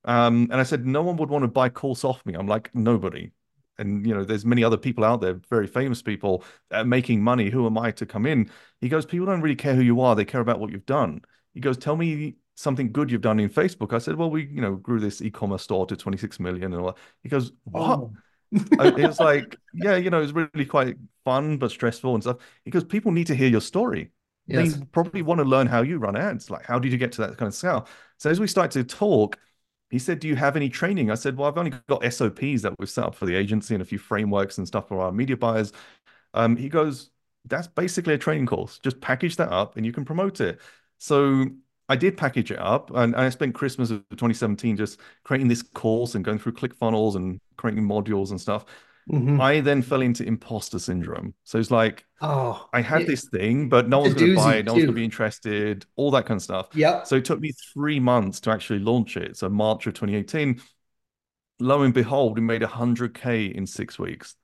[0.05, 2.35] Um, and I said, No one would want to buy a course off me.
[2.35, 3.31] I'm like, nobody.
[3.79, 7.51] And you know, there's many other people out there, very famous people are making money.
[7.51, 8.51] Who am I to come in?
[8.81, 11.23] He goes, People don't really care who you are, they care about what you've done.
[11.55, 13.93] He goes, Tell me something good you've done in Facebook.
[13.95, 16.87] I said, Well, we, you know, grew this e-commerce store to 26 million and all
[16.89, 16.99] that.
[17.23, 18.01] He goes, What?
[18.01, 18.13] Oh.
[18.79, 22.23] I- it was like, yeah, you know, it was really quite fun but stressful and
[22.23, 22.39] stuff.
[22.65, 24.11] Because people need to hear your story.
[24.47, 24.75] Yes.
[24.75, 26.51] They probably want to learn how you run ads.
[26.51, 27.87] Like, how did you get to that kind of scale?
[28.19, 29.39] So as we start to talk,
[29.91, 32.75] he said, "Do you have any training?" I said, "Well, I've only got SOPs that
[32.79, 35.37] we've set up for the agency and a few frameworks and stuff for our media
[35.37, 35.73] buyers."
[36.35, 37.11] Um, he goes,
[37.45, 38.79] "That's basically a training course.
[38.79, 40.61] Just package that up and you can promote it."
[40.99, 41.47] So
[41.93, 45.63] I did package it up, and, and I spent Christmas of 2017 just creating this
[45.63, 48.65] course and going through ClickFunnels and creating modules and stuff.
[49.11, 49.41] Mhm.
[49.41, 51.35] I then fell into imposter syndrome.
[51.45, 54.57] So it's like Oh, I had it- this thing, but no one's going to buy
[54.57, 54.65] it.
[54.67, 55.85] No one's going to be interested.
[55.97, 56.69] All that kind of stuff.
[56.73, 57.03] Yeah.
[57.03, 59.37] So it took me three months to actually launch it.
[59.37, 60.61] So March of 2018,
[61.59, 64.37] lo and behold, we made 100K in six weeks.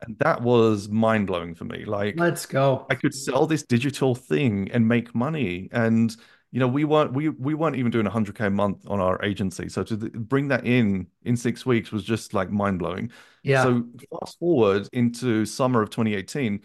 [0.00, 1.84] And that was mind blowing for me.
[1.84, 2.86] Like Let's go.
[2.88, 5.68] I could sell this digital thing and make money.
[5.72, 6.16] And
[6.50, 9.68] you know, we weren't we we weren't even doing 100K a month on our agency.
[9.68, 13.10] So to th- bring that in in six weeks was just like mind blowing.
[13.42, 13.62] Yeah.
[13.64, 13.84] So
[14.20, 16.62] fast forward into summer of 2018,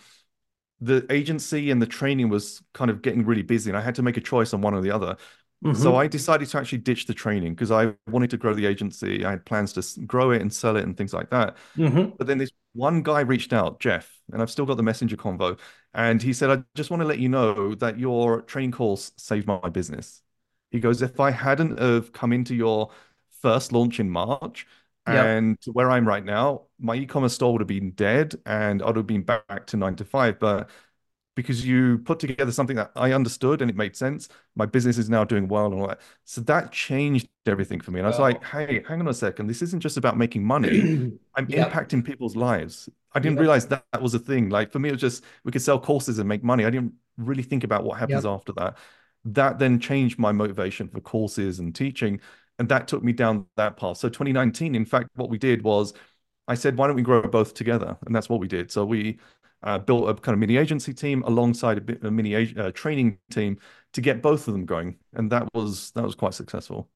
[0.80, 4.04] the agency and the training was kind of getting really busy, and I had to
[4.04, 5.18] make a choice on one or the other.
[5.74, 5.98] So Mhm.
[5.98, 9.24] I decided to actually ditch the training because I wanted to grow the agency.
[9.24, 11.56] I had plans to grow it and sell it and things like that.
[11.76, 12.18] Mhm.
[12.18, 15.60] But then this one guy reached out, Jeff, and I've still got the messenger convo,
[15.94, 19.48] and he said, "I just want to let you know that your training course saved
[19.48, 20.22] my business."
[20.72, 22.92] He goes, "If I hadn't have come into your
[23.42, 24.68] first launch in March."
[25.06, 25.26] Yep.
[25.26, 28.96] And where I'm right now, my e-commerce store would have been dead and I would
[28.96, 30.40] have been back to nine to five.
[30.40, 30.70] But
[31.36, 35.10] because you put together something that I understood and it made sense, my business is
[35.10, 36.02] now doing well and all that.
[36.26, 38.00] So that changed everything for me.
[38.00, 38.20] And I was Wow.
[38.20, 39.48] like, hey, hang on a second.
[39.48, 40.90] This isn't just about making money.
[41.36, 41.54] I'm Yep.
[41.54, 42.88] impacting people's lives.
[43.14, 43.40] I didn't Yep.
[43.40, 44.50] realize that that was a thing.
[44.50, 46.66] Like for me, it was just we could sell courses and make money.
[46.66, 48.26] I didn't really think about what happens Yep.
[48.26, 48.78] after that.
[49.26, 52.20] That then changed my motivation for courses and teaching.
[52.60, 53.98] And that took me down that path.
[53.98, 55.94] So 2019, in fact, what we did was
[56.48, 57.98] I said, why don't we grow both together?
[58.06, 58.72] And that's what we did.
[58.72, 59.20] So we
[59.64, 63.18] uh, built a kind of mini agency team alongside a, bit, a mini uh, training
[63.32, 63.58] team
[63.94, 64.98] to get both of them going.
[65.14, 66.90] And that was that was quite successful.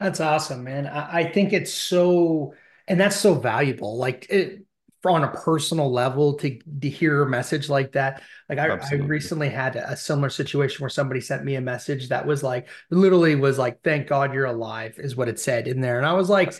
[0.00, 0.86] That's awesome, man.
[0.86, 2.54] I, I think it's so,
[2.86, 3.96] and that's so valuable.
[3.96, 4.64] Like it,
[5.04, 8.22] on a personal level, to to hear a message like that.
[8.48, 12.26] Like I, I recently had a similar situation where somebody sent me a message that
[12.26, 15.98] was like, literally was like, "Thank God you're alive," is what it said in there,
[15.98, 16.54] and I was like.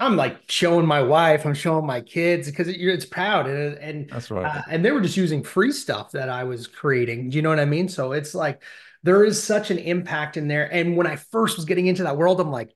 [0.00, 4.10] I'm like showing my wife, I'm showing my kids because it, it's proud and and
[4.10, 4.44] That's right.
[4.44, 7.30] uh, and they were just using free stuff that I was creating.
[7.30, 7.88] Do you know what I mean?
[7.88, 8.62] So it's like
[9.04, 10.72] there is such an impact in there.
[10.72, 12.74] And when I first was getting into that world, I'm like,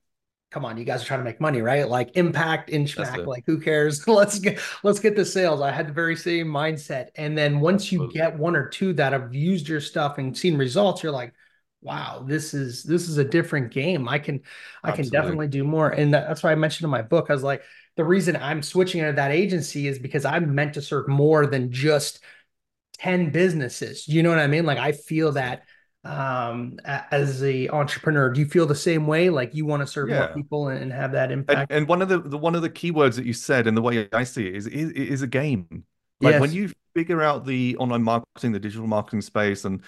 [0.50, 1.88] come on, you guys are trying to make money, right?
[1.88, 4.07] Like impact in schmack, like who cares?
[4.09, 5.61] let's get let's get the sales.
[5.61, 7.09] I had the very same mindset.
[7.16, 10.57] And then once you get one or two that have used your stuff and seen
[10.57, 11.35] results, you're like,
[11.80, 14.08] wow, this is this is a different game.
[14.08, 14.40] I can
[14.82, 15.90] I can definitely do more.
[15.90, 17.62] And that's why I mentioned in my book, I was like,
[17.96, 21.72] the reason I'm switching into that agency is because I'm meant to serve more than
[21.72, 22.20] just
[22.98, 24.08] 10 businesses.
[24.08, 24.66] You know what I mean?
[24.66, 25.62] Like I feel that
[26.04, 30.08] um as a entrepreneur do you feel the same way like you want to serve
[30.08, 30.20] yeah.
[30.20, 32.70] more people and, have that impact and, and, one of the, the one of the
[32.70, 35.66] keywords that you said and the way i see it is is, is a game
[36.20, 36.40] like yes.
[36.40, 39.82] when you figure out the online marketing the digital marketing space and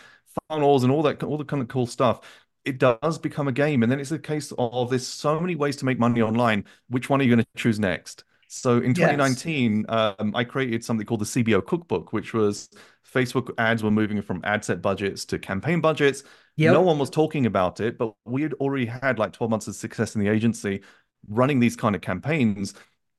[0.48, 2.20] funnels and all that all the kind of cool stuff
[2.64, 3.82] it does become a game.
[3.82, 6.64] And then it's a case of there's so many ways to make money online.
[6.88, 8.24] Which one are you going to choose next?
[8.48, 10.14] So in 2019 yes.
[10.18, 12.68] um, i created something called the cbo cookbook which was
[13.14, 16.24] facebook ads were moving from ad set budgets to campaign budgets.
[16.56, 16.72] Yep.
[16.72, 19.76] no one was talking about it but we had already had like 12 months of
[19.76, 20.82] success in the agency
[21.28, 22.74] running these kind of campaigns.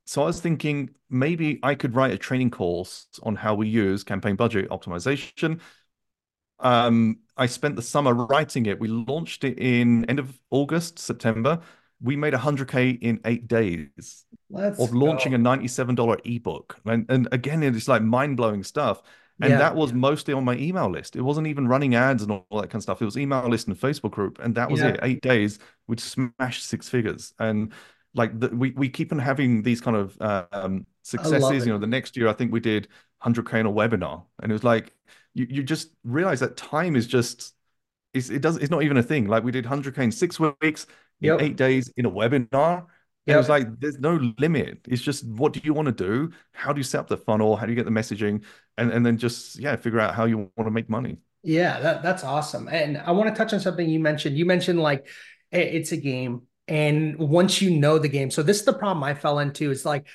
[0.06, 4.04] So I was thinking maybe I could write a training course on how we use
[4.04, 5.62] campaign budget optimization
[6.62, 8.80] um, I spent the summer writing it.
[8.80, 11.60] We launched it in end of August, September.
[12.02, 15.38] We made 100k in eight days Let's of launching go.
[15.38, 16.80] a $97 ebook.
[16.86, 19.04] And, and again, it's like mind blowing stuff.
[19.42, 19.58] And yeah.
[19.58, 21.16] that was mostly on my email list.
[21.16, 23.02] It wasn't even running ads and all that kind of stuff.
[23.02, 24.90] It was email list and Facebook group, and that was yeah.
[24.90, 25.00] it.
[25.02, 27.34] Eight days, we'd smash six figures.
[27.40, 27.74] And
[28.14, 30.16] like the, we we keep on having these kind of
[30.52, 31.66] um, successes.
[31.66, 32.88] You know, the next year I think we did
[33.24, 34.94] 100k in a webinar, and it was like
[35.34, 37.54] you, you just realize that time is just
[38.14, 39.28] it's, it does it's not even a thing.
[39.28, 40.88] Like we did 100k in six weeks,
[41.20, 41.40] yep.
[41.40, 42.86] in eight days in a webinar.
[43.28, 43.36] Yep.
[43.36, 44.80] It was like there's no limit.
[44.88, 46.32] It's just what do you want to do?
[46.54, 47.56] How do you set up the funnel?
[47.56, 48.44] How do you get the messaging?
[48.78, 51.18] And and then just yeah, figure out how you want to make money.
[51.44, 52.68] Yeah, that, that's awesome.
[52.68, 54.38] And I want to touch on something you mentioned.
[54.38, 55.08] You mentioned like
[55.52, 56.44] it's a game.
[56.68, 59.72] And once you know the game, so this is the problem I fell into.
[59.72, 60.08] It's like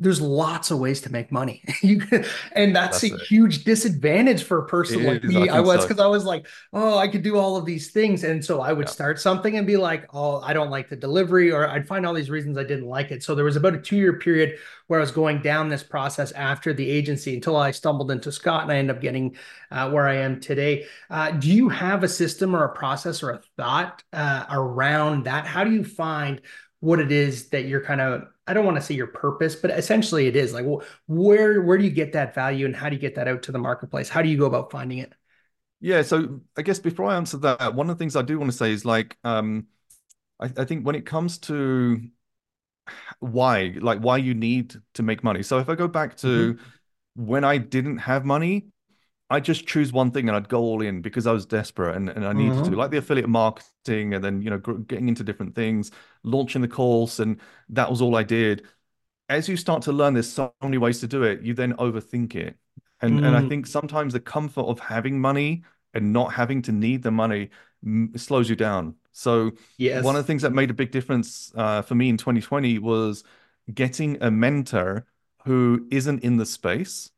[0.00, 1.62] there's lots of ways to make money.
[1.82, 3.20] and that's, that's a it.
[3.20, 5.48] huge disadvantage for a person it like is, me.
[5.50, 6.04] I, I was because so.
[6.04, 8.24] I was like, oh, I could do all of these things.
[8.24, 8.92] And so I would yeah.
[8.92, 12.14] start something and be like, oh, I don't like the delivery, or I'd find all
[12.14, 13.22] these reasons I didn't like it.
[13.22, 16.72] So there was about a two-year period where I was going down this process after
[16.72, 19.36] the agency until I stumbled into Scott and I ended up getting
[19.70, 20.86] uh, where I am today.
[21.10, 25.46] Uh, do you have a system or a process or a thought uh, around that?
[25.46, 26.40] How do you find
[26.80, 29.70] what it is that you're kind of I don't want to say your purpose, but
[29.70, 32.96] essentially it is like, well, where where do you get that value, and how do
[32.96, 34.08] you get that out to the marketplace?
[34.08, 35.12] How do you go about finding it?
[35.80, 38.50] Yeah, so I guess before I answer that, one of the things I do want
[38.50, 39.68] to say is like, um,
[40.40, 42.02] I, I think when it comes to
[43.20, 45.42] why, like why you need to make money.
[45.42, 47.24] So if I go back to mm-hmm.
[47.24, 48.66] when I didn't have money,
[49.30, 52.08] I just choose one thing and I'd go all in because I was desperate and,
[52.08, 52.72] and I needed mm-hmm.
[52.72, 55.92] to, like the affiliate marketing and then, you know, getting into different things,
[56.24, 57.20] launching the course.
[57.20, 58.66] And that was all I did.
[59.28, 62.34] As you start to learn, there's so many ways to do it, you then overthink
[62.34, 62.56] it.
[63.00, 63.26] And, mm.
[63.26, 63.48] and I mm.
[63.48, 65.62] think sometimes the comfort of having money
[65.94, 67.50] and not having to need the money
[68.16, 68.96] slows you down.
[69.12, 70.04] So yes.
[70.04, 73.22] one of the things that made a big difference uh, for me in 2020 was
[73.72, 75.06] getting a mentor
[75.44, 77.10] who isn't in the space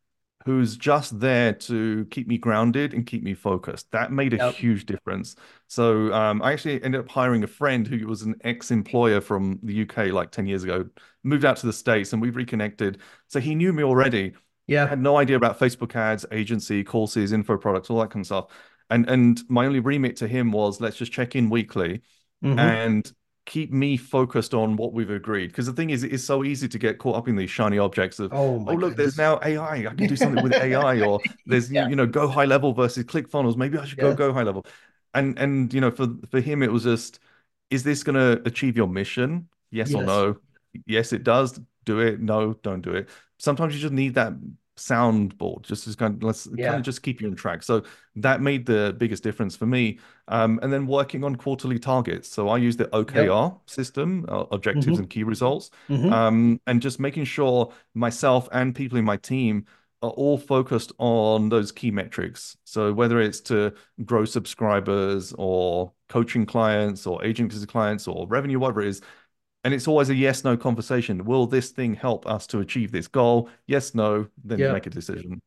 [0.44, 3.90] who's just there to keep me grounded and keep me focused.
[3.92, 4.55] That made a yep.
[4.55, 5.37] huge difference.
[5.68, 9.83] So um, I actually ended up hiring a friend who was an ex-employer from the
[9.83, 10.87] UK like 10 years ago,
[11.22, 12.98] moved out to the States and we've reconnected.
[13.28, 14.35] So he knew me already.
[14.66, 14.87] Yeah.
[14.87, 18.46] Had no idea about Facebook ads, agency, courses, info products, all that kind of stuff.
[18.90, 22.02] And and my only remit to him was let's just check in weekly
[22.44, 22.59] mm-hmm.
[22.59, 23.12] and
[23.44, 25.48] keep me focused on what we've agreed.
[25.48, 28.18] Because the thing is, it's so easy to get caught up in these shiny objects
[28.18, 29.87] of, oh, oh look, there's now AI.
[29.87, 31.88] I can do something with AI, or there's yeah.
[31.88, 33.57] you know, GoHighLevel versus ClickFunnels.
[33.57, 34.12] Maybe I should yeah.
[34.12, 34.66] go GoHighLevel.
[35.14, 37.18] And and you know, for for him, it was just,
[37.70, 39.48] is this going to achieve your mission?
[39.70, 40.37] Yes, yes, or no?
[40.87, 41.61] Yes, it does.
[41.85, 42.20] Do it.
[42.20, 43.09] No, don't do it.
[43.38, 44.35] Sometimes you just need that
[44.76, 46.68] soundboard just to kind of let's yeah.
[46.68, 47.82] kind of just keep you on track so
[48.16, 52.48] that made the biggest difference for me um, and then working on quarterly targets so
[52.48, 53.58] i use the okr yep.
[53.66, 55.00] system uh, objectives mm-hmm.
[55.00, 56.11] and key results mm-hmm.
[56.12, 59.66] um, and just making sure myself and people in my team
[60.00, 63.72] are all focused on those key metrics so whether it's to
[64.06, 69.02] grow subscribers or coaching clients or agency clients or revenue whatever it is
[69.64, 71.25] and it's always a yes no conversation.
[71.25, 73.48] Will this thing help us to achieve this goal?
[73.66, 74.72] Yes no then yeah.
[74.72, 75.40] make a decision.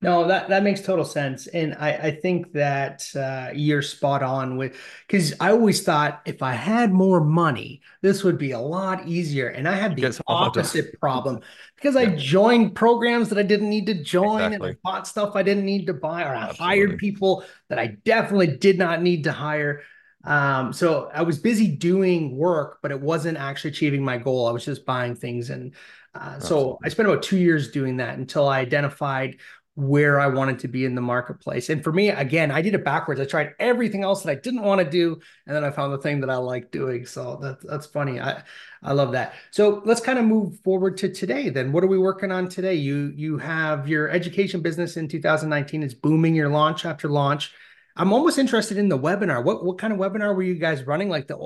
[0.00, 4.56] No, that that makes total sense, and I I think that uh, you're spot on
[4.56, 4.76] with
[5.08, 9.48] because I always thought if I had more money, this would be a lot easier,
[9.48, 11.40] and I had the opposite problem
[11.74, 15.42] because I joined programs that I didn't need to join, and I bought stuff I
[15.42, 19.32] didn't need to buy, or I hired people that I definitely did not need to
[19.32, 19.82] hire.
[20.28, 24.46] Um, so I was busy doing work, but it wasn't actually achieving my goal.
[24.46, 25.74] I was just buying things and
[26.14, 29.36] uh, so I spent about two years doing that until I identified
[29.74, 31.68] where I wanted to be in the marketplace.
[31.68, 33.20] And for me, again, I did it backwards.
[33.20, 35.98] I tried everything else that I didn't want to do, and then I found the
[35.98, 37.06] thing that I like doing.
[37.06, 38.20] So that's that's funny.
[38.20, 38.42] I
[38.82, 39.34] I love that.
[39.52, 41.48] So let's kind of move forward to today.
[41.48, 42.74] Then, what are we working on today?
[42.74, 46.34] You you have your education business in 2019 is booming.
[46.34, 47.52] Your launch after launch.
[47.98, 49.42] I'm almost interested in the webinar.
[49.42, 51.08] What what kind of webinar were you guys running?
[51.08, 51.36] Like the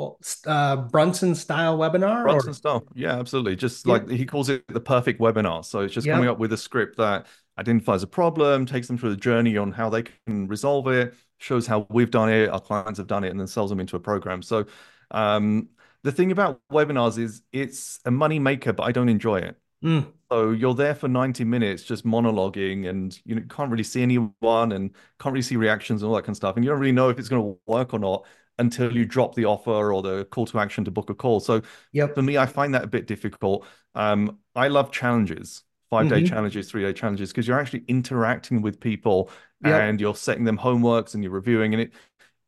[0.46, 2.82] uh, Brunson style webinar, Brunson or stuff.
[2.94, 3.56] Yeah, absolutely.
[3.56, 5.64] Just yeah, like he calls it the perfect webinar.
[5.64, 7.26] So it's just coming up with a script that
[7.58, 11.66] identifies a problem, takes them through the journey on how they can resolve it, shows
[11.66, 14.00] how we've done it, our clients have done it, and then sells them into a
[14.00, 14.42] program.
[14.42, 14.66] So
[15.10, 15.68] um,
[16.02, 19.56] the thing about webinars is it's a money maker, but I don't enjoy it.
[19.82, 24.02] Mm, So you're there for 90 minutes just monologuing and you know, can't really see
[24.02, 24.90] anyone and
[25.20, 26.56] can't really see reactions and all that kind of stuff.
[26.56, 28.24] And you don't really know if it's going to work or not
[28.58, 31.40] until you drop the offer or the call to action to book a call.
[31.40, 31.62] So
[32.14, 33.66] for me, I find that a bit difficult.
[33.94, 38.62] Um, I love challenges, five day hmm challenges, three day challenges, because you're actually interacting
[38.62, 41.74] with people yep, and you're setting them homeworks and you're reviewing.
[41.74, 41.92] And it,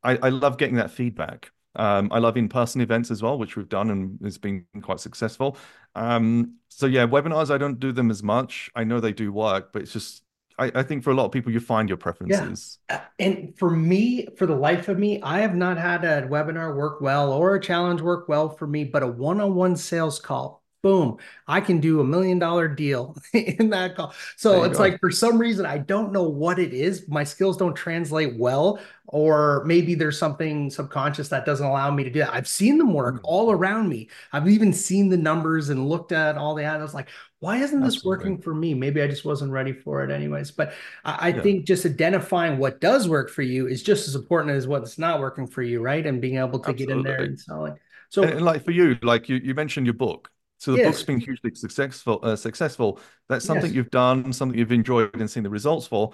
[0.02, 1.50] I, I love getting that feedback.
[1.76, 5.56] Um, I love in-person events as well, which we've done and it's been quite successful.
[5.94, 8.70] Um, so yeah, webinars, I don't do them as much.
[8.74, 10.24] I know they do work, but it's just
[10.58, 12.40] I, I think for a lot of people, you find your yeah.
[12.42, 12.78] preferences.
[12.88, 16.76] Uh, And for me, for the life of me, I have not had a webinar
[16.76, 20.63] work well or a challenge work well for me, but a one-on-one sales call.
[20.84, 21.16] Boom,
[21.48, 24.12] I can do a million dollar deal in that call.
[24.36, 24.78] So it's go.
[24.78, 27.08] like for some reason, I don't know what it is.
[27.08, 32.10] My skills don't translate well, or maybe there's something subconscious that doesn't allow me to
[32.10, 32.34] do that.
[32.34, 34.10] I've seen them work Mm, all around me.
[34.30, 36.80] I've even seen the numbers and looked at all the ads.
[36.80, 37.08] I was like,
[37.40, 38.04] why isn't this absolutely.
[38.04, 38.74] working for me?
[38.74, 40.50] Maybe I just wasn't ready for it anyways.
[40.50, 44.54] But I, Yeah, think just identifying what does work for you is just as important
[44.54, 46.04] as what's not working for you, right?
[46.06, 47.74] And being able to get in there and sell it.
[48.10, 50.30] So and like for you, like you, you mentioned your book.
[50.58, 52.20] So the book's been hugely successful.
[52.22, 53.00] Uh, successful.
[53.28, 56.12] That's something yes, you've done, something you've enjoyed and seen the results for.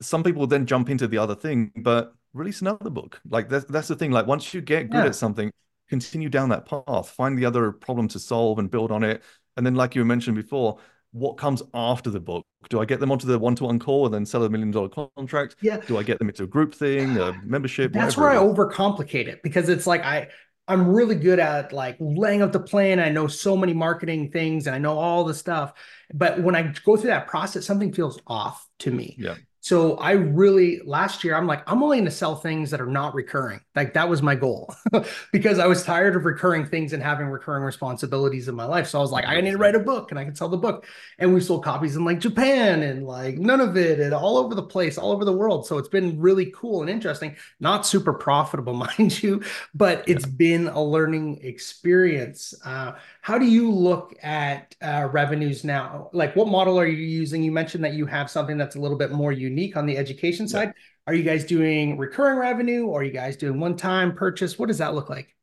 [0.00, 3.20] Some people then jump into the other thing, but release another book.
[3.28, 4.10] Like that's that's the thing.
[4.10, 5.52] Like once you get good at something,
[5.88, 7.10] continue down that path.
[7.10, 9.22] Find the other problem to solve and build on it.
[9.56, 10.78] And then, like you mentioned before,
[11.12, 12.44] what comes after the book?
[12.70, 15.56] Do I get them onto the one-to-one call and then sell a million dollar contract?
[15.60, 15.76] yeah.
[15.76, 19.42] Do I get them into a group thing, a membership, That's where I overcomplicate it
[19.42, 20.28] because it's like I
[20.66, 22.98] I'm really good at like laying out the plan.
[22.98, 25.74] I know so many marketing things and I know all the stuff.
[26.12, 29.16] But when I go through that process, something feels off to me.
[29.18, 32.82] Yeah, So I really last year I'm like I'm only going to sell things that
[32.82, 33.60] are not recurring.
[33.74, 34.74] Like that was my goal
[35.32, 38.86] because I was tired of recurring things and having recurring responsibilities in my life.
[38.88, 40.58] So I was like I need to write a book and I can sell the
[40.58, 40.84] book.
[41.18, 44.54] And we sold copies in like Japan and like none of it and all over
[44.54, 45.66] the place, all over the world.
[45.66, 49.42] So it's been really cool and interesting not super profitable, mind you,
[49.74, 50.14] but Yeah.
[50.14, 52.52] it's been a learning experience.
[52.66, 52.92] Uh,
[53.24, 56.10] how do you look at uh, revenues now?
[56.12, 57.42] Like, what model are you using?
[57.42, 60.44] You mentioned that you have something that's a little bit more unique on the education
[60.44, 60.50] Yeah.
[60.52, 60.74] side.
[61.06, 64.58] Are you guys doing recurring revenue or are you guys doing one time purchase?
[64.58, 65.34] What does that look like?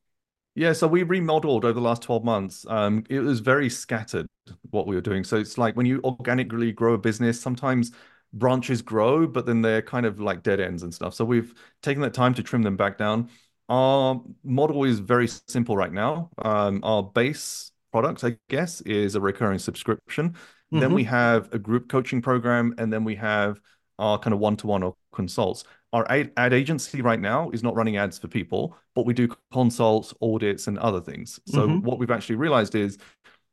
[0.53, 2.65] Yeah, so we remodeled over the last 12 months.
[2.67, 4.27] Um, it was very scattered
[4.69, 5.23] what we were doing.
[5.23, 7.91] So it's like when you organically grow a business, sometimes
[8.33, 11.13] branches grow, but then they're kind of like dead ends and stuff.
[11.13, 13.29] So we've taken that time to trim them back down.
[13.69, 16.29] Our model is very simple right now.
[16.37, 20.35] Um, our base product, I guess, is a recurring subscription.
[20.71, 21.05] Then we Mm-hmm.
[21.05, 23.59] have a group coaching program, and then we have
[23.99, 25.63] our kind of one-to-one or consults.
[25.93, 29.29] Our ad, ad agency right now is not running ads for people, but we do
[29.51, 31.39] consults, audits, and other things.
[31.45, 31.79] So Mm-hmm.
[31.81, 32.97] what we've actually realized is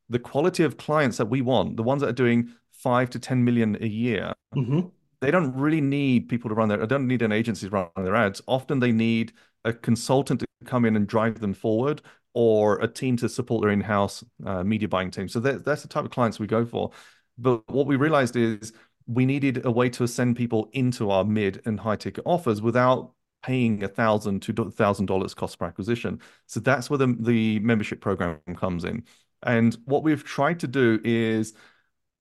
[0.09, 3.45] the quality of clients that we want, the ones that are doing five to 10
[3.45, 4.89] million a year, Mm-hmm.
[5.21, 7.89] they don't really need people to run their, I don't need an agency to run
[7.97, 8.41] their ads.
[8.47, 9.33] Often they need
[9.65, 12.03] a consultant to come in and drive them forward
[12.35, 15.29] or a team to support their in-house uh, media buying team.
[15.29, 16.91] So that, that's the type of clients we go for.
[17.39, 18.73] But what we realized is
[19.07, 23.13] we needed a way to send people into our mid and high ticket offers without
[23.43, 26.21] paying a thousand to thousand dollars cost per acquisition.
[26.47, 29.05] So that's where the, the membership program comes in.
[29.43, 31.55] And what we've tried to do is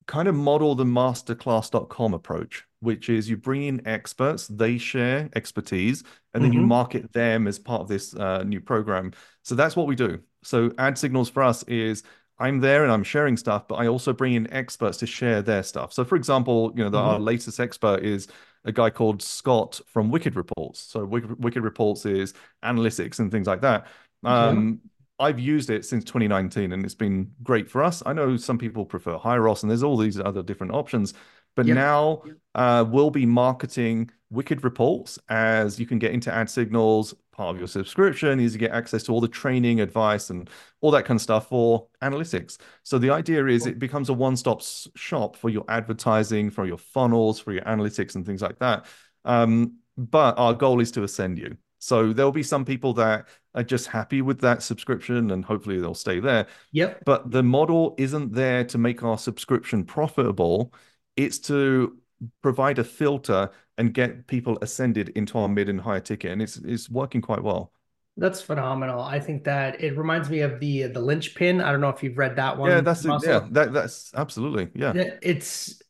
[0.06, 6.04] kind of model the masterclass.com approach, which is you bring in experts, they share expertise,
[6.34, 6.68] and then you Mm-hmm.
[6.68, 9.12] market them as part of this uh, new program.
[9.44, 10.20] So that's what we do.
[10.44, 12.04] So ad signals for us is
[12.40, 15.64] I'm there and I'm sharing stuff, but I also bring in experts to share their
[15.64, 15.92] stuff.
[15.92, 17.00] So, for example, you know, the, Mm-hmm.
[17.00, 18.28] our latest expert is
[18.64, 20.80] a guy called Scott from Wicked Reports.
[20.80, 23.88] So, Wicked, Wicked Reports is analytics and things like that.
[24.24, 24.82] Um,
[25.20, 28.04] I've used it since 2019 and it's been great for us.
[28.06, 31.16] I know some people prefer Hyros and there's all these other different options,
[31.58, 31.76] but Yep.
[31.76, 32.22] now
[32.56, 37.14] uh, we'll be marketing Wicked Reports as you can get into ad signals.
[37.32, 40.50] Part of your subscription is you get access to all the training, advice, and
[40.82, 42.58] all that kind of stuff for analytics.
[42.84, 44.62] So the idea is it becomes a one-stop
[44.96, 48.86] shop for your advertising, for your funnels, for your analytics, and things like that.
[49.26, 51.58] Um, but our goal is to ascend you.
[51.80, 55.94] So there'll be some people that are just happy with that subscription, and hopefully they'll
[55.94, 56.48] stay there.
[56.72, 57.04] Yep.
[57.06, 60.74] But the model isn't there to make our subscription profitable.
[61.18, 61.98] It's to
[62.42, 66.58] provide a filter and get people ascended into our mid and higher ticket, and it's
[66.58, 67.72] it's working quite well.
[68.20, 69.02] That's phenomenal.
[69.02, 71.62] I think that it reminds me of the the linchpin.
[71.62, 72.70] I don't know if you've read that one.
[72.70, 73.06] Yeah, that's.
[73.06, 73.32] Russell.
[73.32, 74.94] Yeah, that that's absolutely yeah.
[74.96, 75.82] Yeah, It's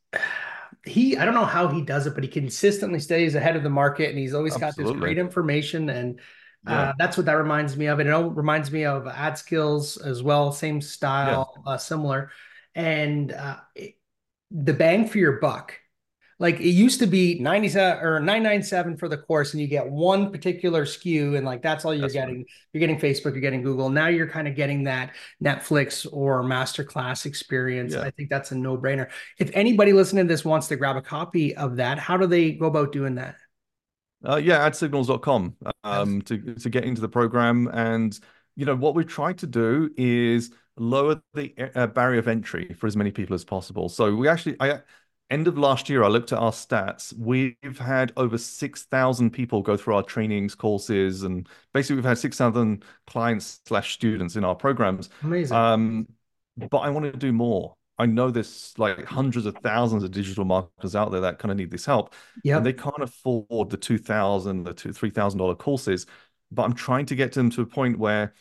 [0.86, 1.17] he.
[1.17, 4.09] I don't know how he does it, but he consistently stays ahead of the market,
[4.09, 5.89] and he's always got this great information.
[5.89, 6.19] And
[6.65, 7.99] uh, that's what that reminds me of.
[7.99, 12.32] And It reminds me of AdSkills as well, same style, uh, similar.
[12.75, 13.95] And uh, it-
[14.52, 15.74] the bang for your buck.
[16.39, 20.32] Like it used to be 97 or 997 for the course, and you get one
[20.32, 22.28] particular SKU, and like that's all you're That's right.
[22.28, 22.45] getting.
[22.74, 23.89] You're getting Facebook, you're getting Google.
[23.89, 27.93] Now you're kind of getting that Netflix or masterclass experience.
[27.93, 28.02] Yeah.
[28.02, 29.10] I think that's a no-brainer.
[29.39, 32.52] If anybody listening to this wants to grab a copy of that, how do they
[32.52, 33.38] go about doing that?
[34.28, 37.68] Uh, yeah, adsignals.com um, to to get into the program.
[37.74, 38.18] And
[38.56, 42.88] you know what we've tried to do is lower the uh, barrier of entry for
[42.88, 43.89] as many people as possible.
[43.89, 44.80] So we actually, I
[45.30, 47.13] end of last year, I looked at our stats.
[47.17, 52.17] We've had over six thousand people go through our trainings, courses, and basically we've had
[52.17, 55.09] six thousand clients slash students in our programs.
[55.23, 55.57] Amazing.
[55.57, 56.07] Um,
[56.57, 57.75] but I want to do more.
[57.99, 61.57] I know there's like hundreds of thousands of digital marketers out there that kind of
[61.57, 62.13] need this help
[62.43, 66.05] Yeah, and they can't afford the two thousand, the two three thousand dollar courses.
[66.51, 68.34] But I'm trying to get them to a point where,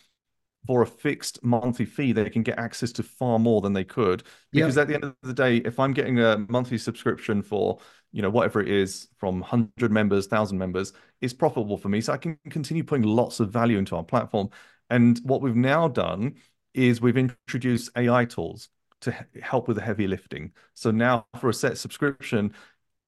[0.67, 4.25] for a fixed monthly fee, they can get access to far more than they could.
[4.53, 7.79] Because at the end of the day, if I'm getting a monthly subscription for
[8.12, 12.01] you know whatever it is from hundred members, thousand members, it's profitable for me.
[12.01, 14.51] So I can continue putting lots of value into our platform.
[14.91, 16.37] And what we've now done
[16.75, 18.69] is we've introduced AI tools
[19.03, 20.53] to help with the heavy lifting.
[20.75, 22.55] So now for a set subscription,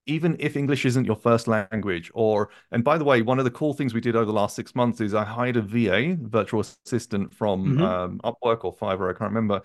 [0.08, 3.52] even if English isn't your first language, or and by the way, one of the
[3.52, 6.60] cool things we did over the last six months is I hired a VA, virtual
[6.62, 7.82] assistant from Mhm.
[7.82, 9.62] um, Upwork or Fiverr, I can't remember.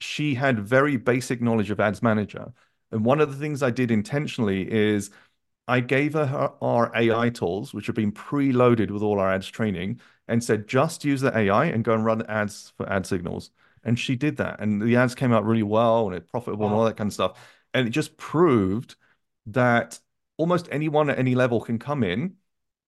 [0.00, 2.52] She had very basic knowledge of Ads Manager,
[2.90, 5.10] and one of the things I did intentionally is
[5.68, 9.48] I gave her, her our AI tools, which have been preloaded with all our ads
[9.48, 13.50] training, and said just use the AI and go and run ads for ad signals.
[13.84, 16.74] And she did that, and the ads came out really well, and it profitable and
[16.74, 17.38] all that kind of stuff.
[17.74, 18.96] And it just proved
[19.46, 20.00] that
[20.36, 22.36] almost anyone at any level can come in.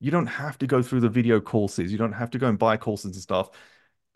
[0.01, 1.91] You don't have to go through the video courses.
[1.93, 3.51] You don't have to go and buy courses and stuff.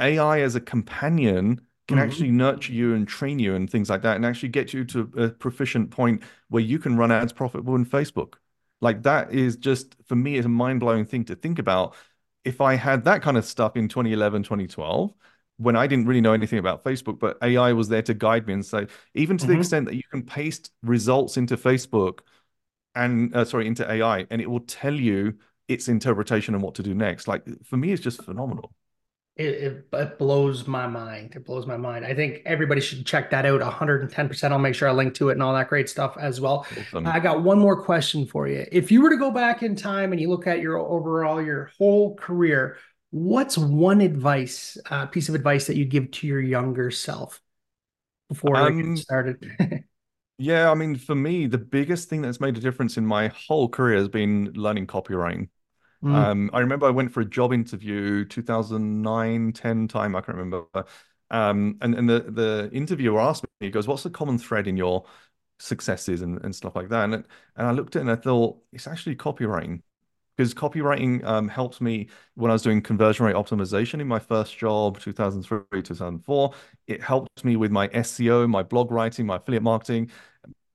[0.00, 2.02] AI as a companion can Mhm.
[2.02, 5.10] actually nurture you and train you and things like that, and actually get you to
[5.16, 8.34] a proficient point where you can run ads profitable in Facebook.
[8.80, 11.96] Like that is just for me is a mind-blowing thing to think about.
[12.44, 15.14] If I had that kind of stuff in 2011, 2012,
[15.58, 18.54] when I didn't really know anything about Facebook, but AI was there to guide me
[18.54, 19.58] and say, even to the Mhm.
[19.58, 22.20] extent that you can paste results into Facebook
[22.94, 25.34] and uh, sorry, into AI, and it will tell you
[25.68, 27.28] its interpretation and what to do next.
[27.28, 28.72] Like for me, it's just phenomenal.
[29.36, 31.34] It, it, it blows my mind.
[31.36, 32.04] It blows my mind.
[32.04, 34.52] I think everybody should check that out 110%.
[34.52, 36.66] I'll make sure I link to it and all that great stuff as well.
[36.76, 37.06] Awesome.
[37.06, 38.66] I got one more question for you.
[38.72, 41.70] If you were to go back in time and you look at your overall, your
[41.78, 42.78] whole career,
[43.10, 47.40] what's one advice, uh, piece of advice that you'd give to your younger self
[48.28, 49.44] before I Um, get started?
[50.38, 53.68] Yeah, I mean, for me, the biggest thing that's made a difference in my whole
[53.68, 55.48] career has been learning copywriting.
[56.02, 60.38] Mm, Um, I remember I went for a job interview 2009, 10 time, I can't
[60.38, 60.66] remember.
[61.30, 64.76] Um, and, and the, the interviewer asked me, he goes, What's the common thread in
[64.76, 65.06] your
[65.60, 67.04] successes and, and stuff like that?
[67.04, 67.26] And, and
[67.68, 69.82] I looked at it and I thought, It's actually copywriting.
[70.38, 74.56] Because copywriting um, helped me when I was doing conversion rate optimization in my first
[74.56, 76.54] job, 2003, 2004.
[76.86, 80.12] It helped me with my SEO, my blog writing, my affiliate marketing,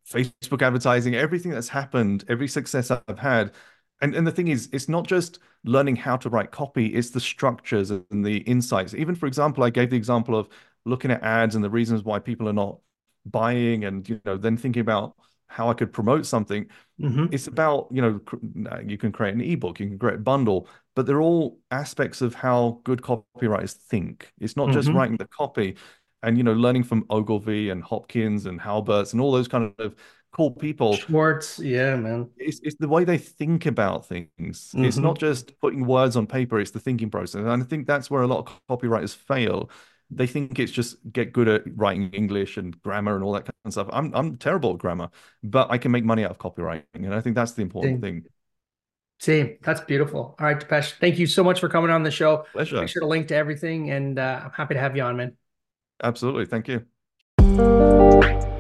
[0.10, 3.54] Facebook advertising, everything that's happened, every success I've had.
[4.02, 7.22] And, and the thing is, it's not just learning how to write copy, it's the
[7.22, 8.94] structures and the insights.
[8.94, 10.50] Even, for example, I gave the example of
[10.86, 12.80] looking at ads and the reasons why people are not
[13.26, 15.16] buying and, you know, then thinking about
[15.48, 16.68] how I could promote something
[17.00, 17.34] mhm.
[17.34, 21.06] it's about you know, you can create an ebook you can create a bundle but
[21.06, 24.96] they're all aspects of how good copywriters think it's not just Mhm.
[24.96, 25.76] writing the copy
[26.24, 29.96] and you know learning from ogilvy and hopkins and halberts and all those kind of
[30.32, 34.86] cool people schwartz yeah man it's, it's the way they think about things mm-hmm.
[34.86, 38.10] it's not just putting words on paper it's the thinking process and i think that's
[38.10, 39.70] where a lot of copywriters fail
[40.16, 43.54] they think it's just get good at writing english and grammar and all that kind
[43.66, 45.10] of stuff i'm, I'm terrible at grammar
[45.44, 48.24] but i can make money out of copywriting and i think that's the important thing
[49.20, 50.36] See, that's beautiful.
[50.38, 52.46] All right, Depesh, thank you so much for coming on the show.
[52.52, 52.82] Pleasure.
[52.82, 55.38] Make sure to link to everything, and uh, I'm happy to have you on, man.
[56.04, 56.46] Absolutely.
[56.46, 58.53] Thank you.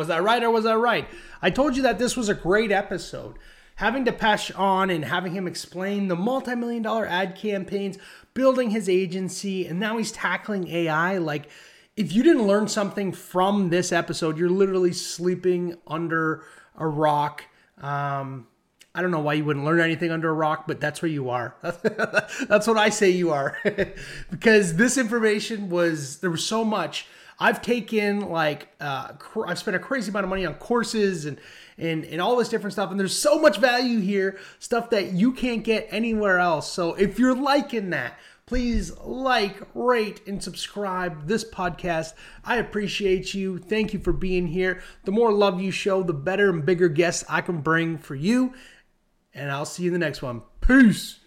[0.00, 1.06] Was that right or was that right?
[1.42, 3.36] I told you that this was a great episode.
[3.74, 7.98] Having Depesh on and having him explain the multi million dollar ad campaigns
[8.32, 11.18] building his agency, and now he's tackling AI.
[11.18, 11.50] Like,
[11.98, 16.44] if you didn't learn something from this episode, you're literally sleeping under
[16.78, 17.44] a rock.
[17.76, 18.46] Um,
[18.94, 21.28] I don't know why you wouldn't learn anything under a rock, but that's where you
[21.28, 21.54] are.
[21.62, 23.58] that's what I say you are.
[24.30, 27.06] because this information was, there was so much.
[27.40, 29.14] I've taken like, uh,
[29.46, 31.38] I've spent a crazy amount of money on courses and
[31.78, 32.90] and, and all this different stuff.
[32.90, 36.70] And there's so much value here, stuff that you can't get anywhere else.
[36.70, 42.12] So if you're liking that, please like, rate, and subscribe this podcast.
[42.44, 43.58] I appreciate you.
[43.58, 44.82] Thank you for being here.
[45.04, 48.52] The more love you show, the better and bigger guests I can bring for you.
[49.32, 50.42] And I'll see you in the next one.
[50.60, 51.19] Peace.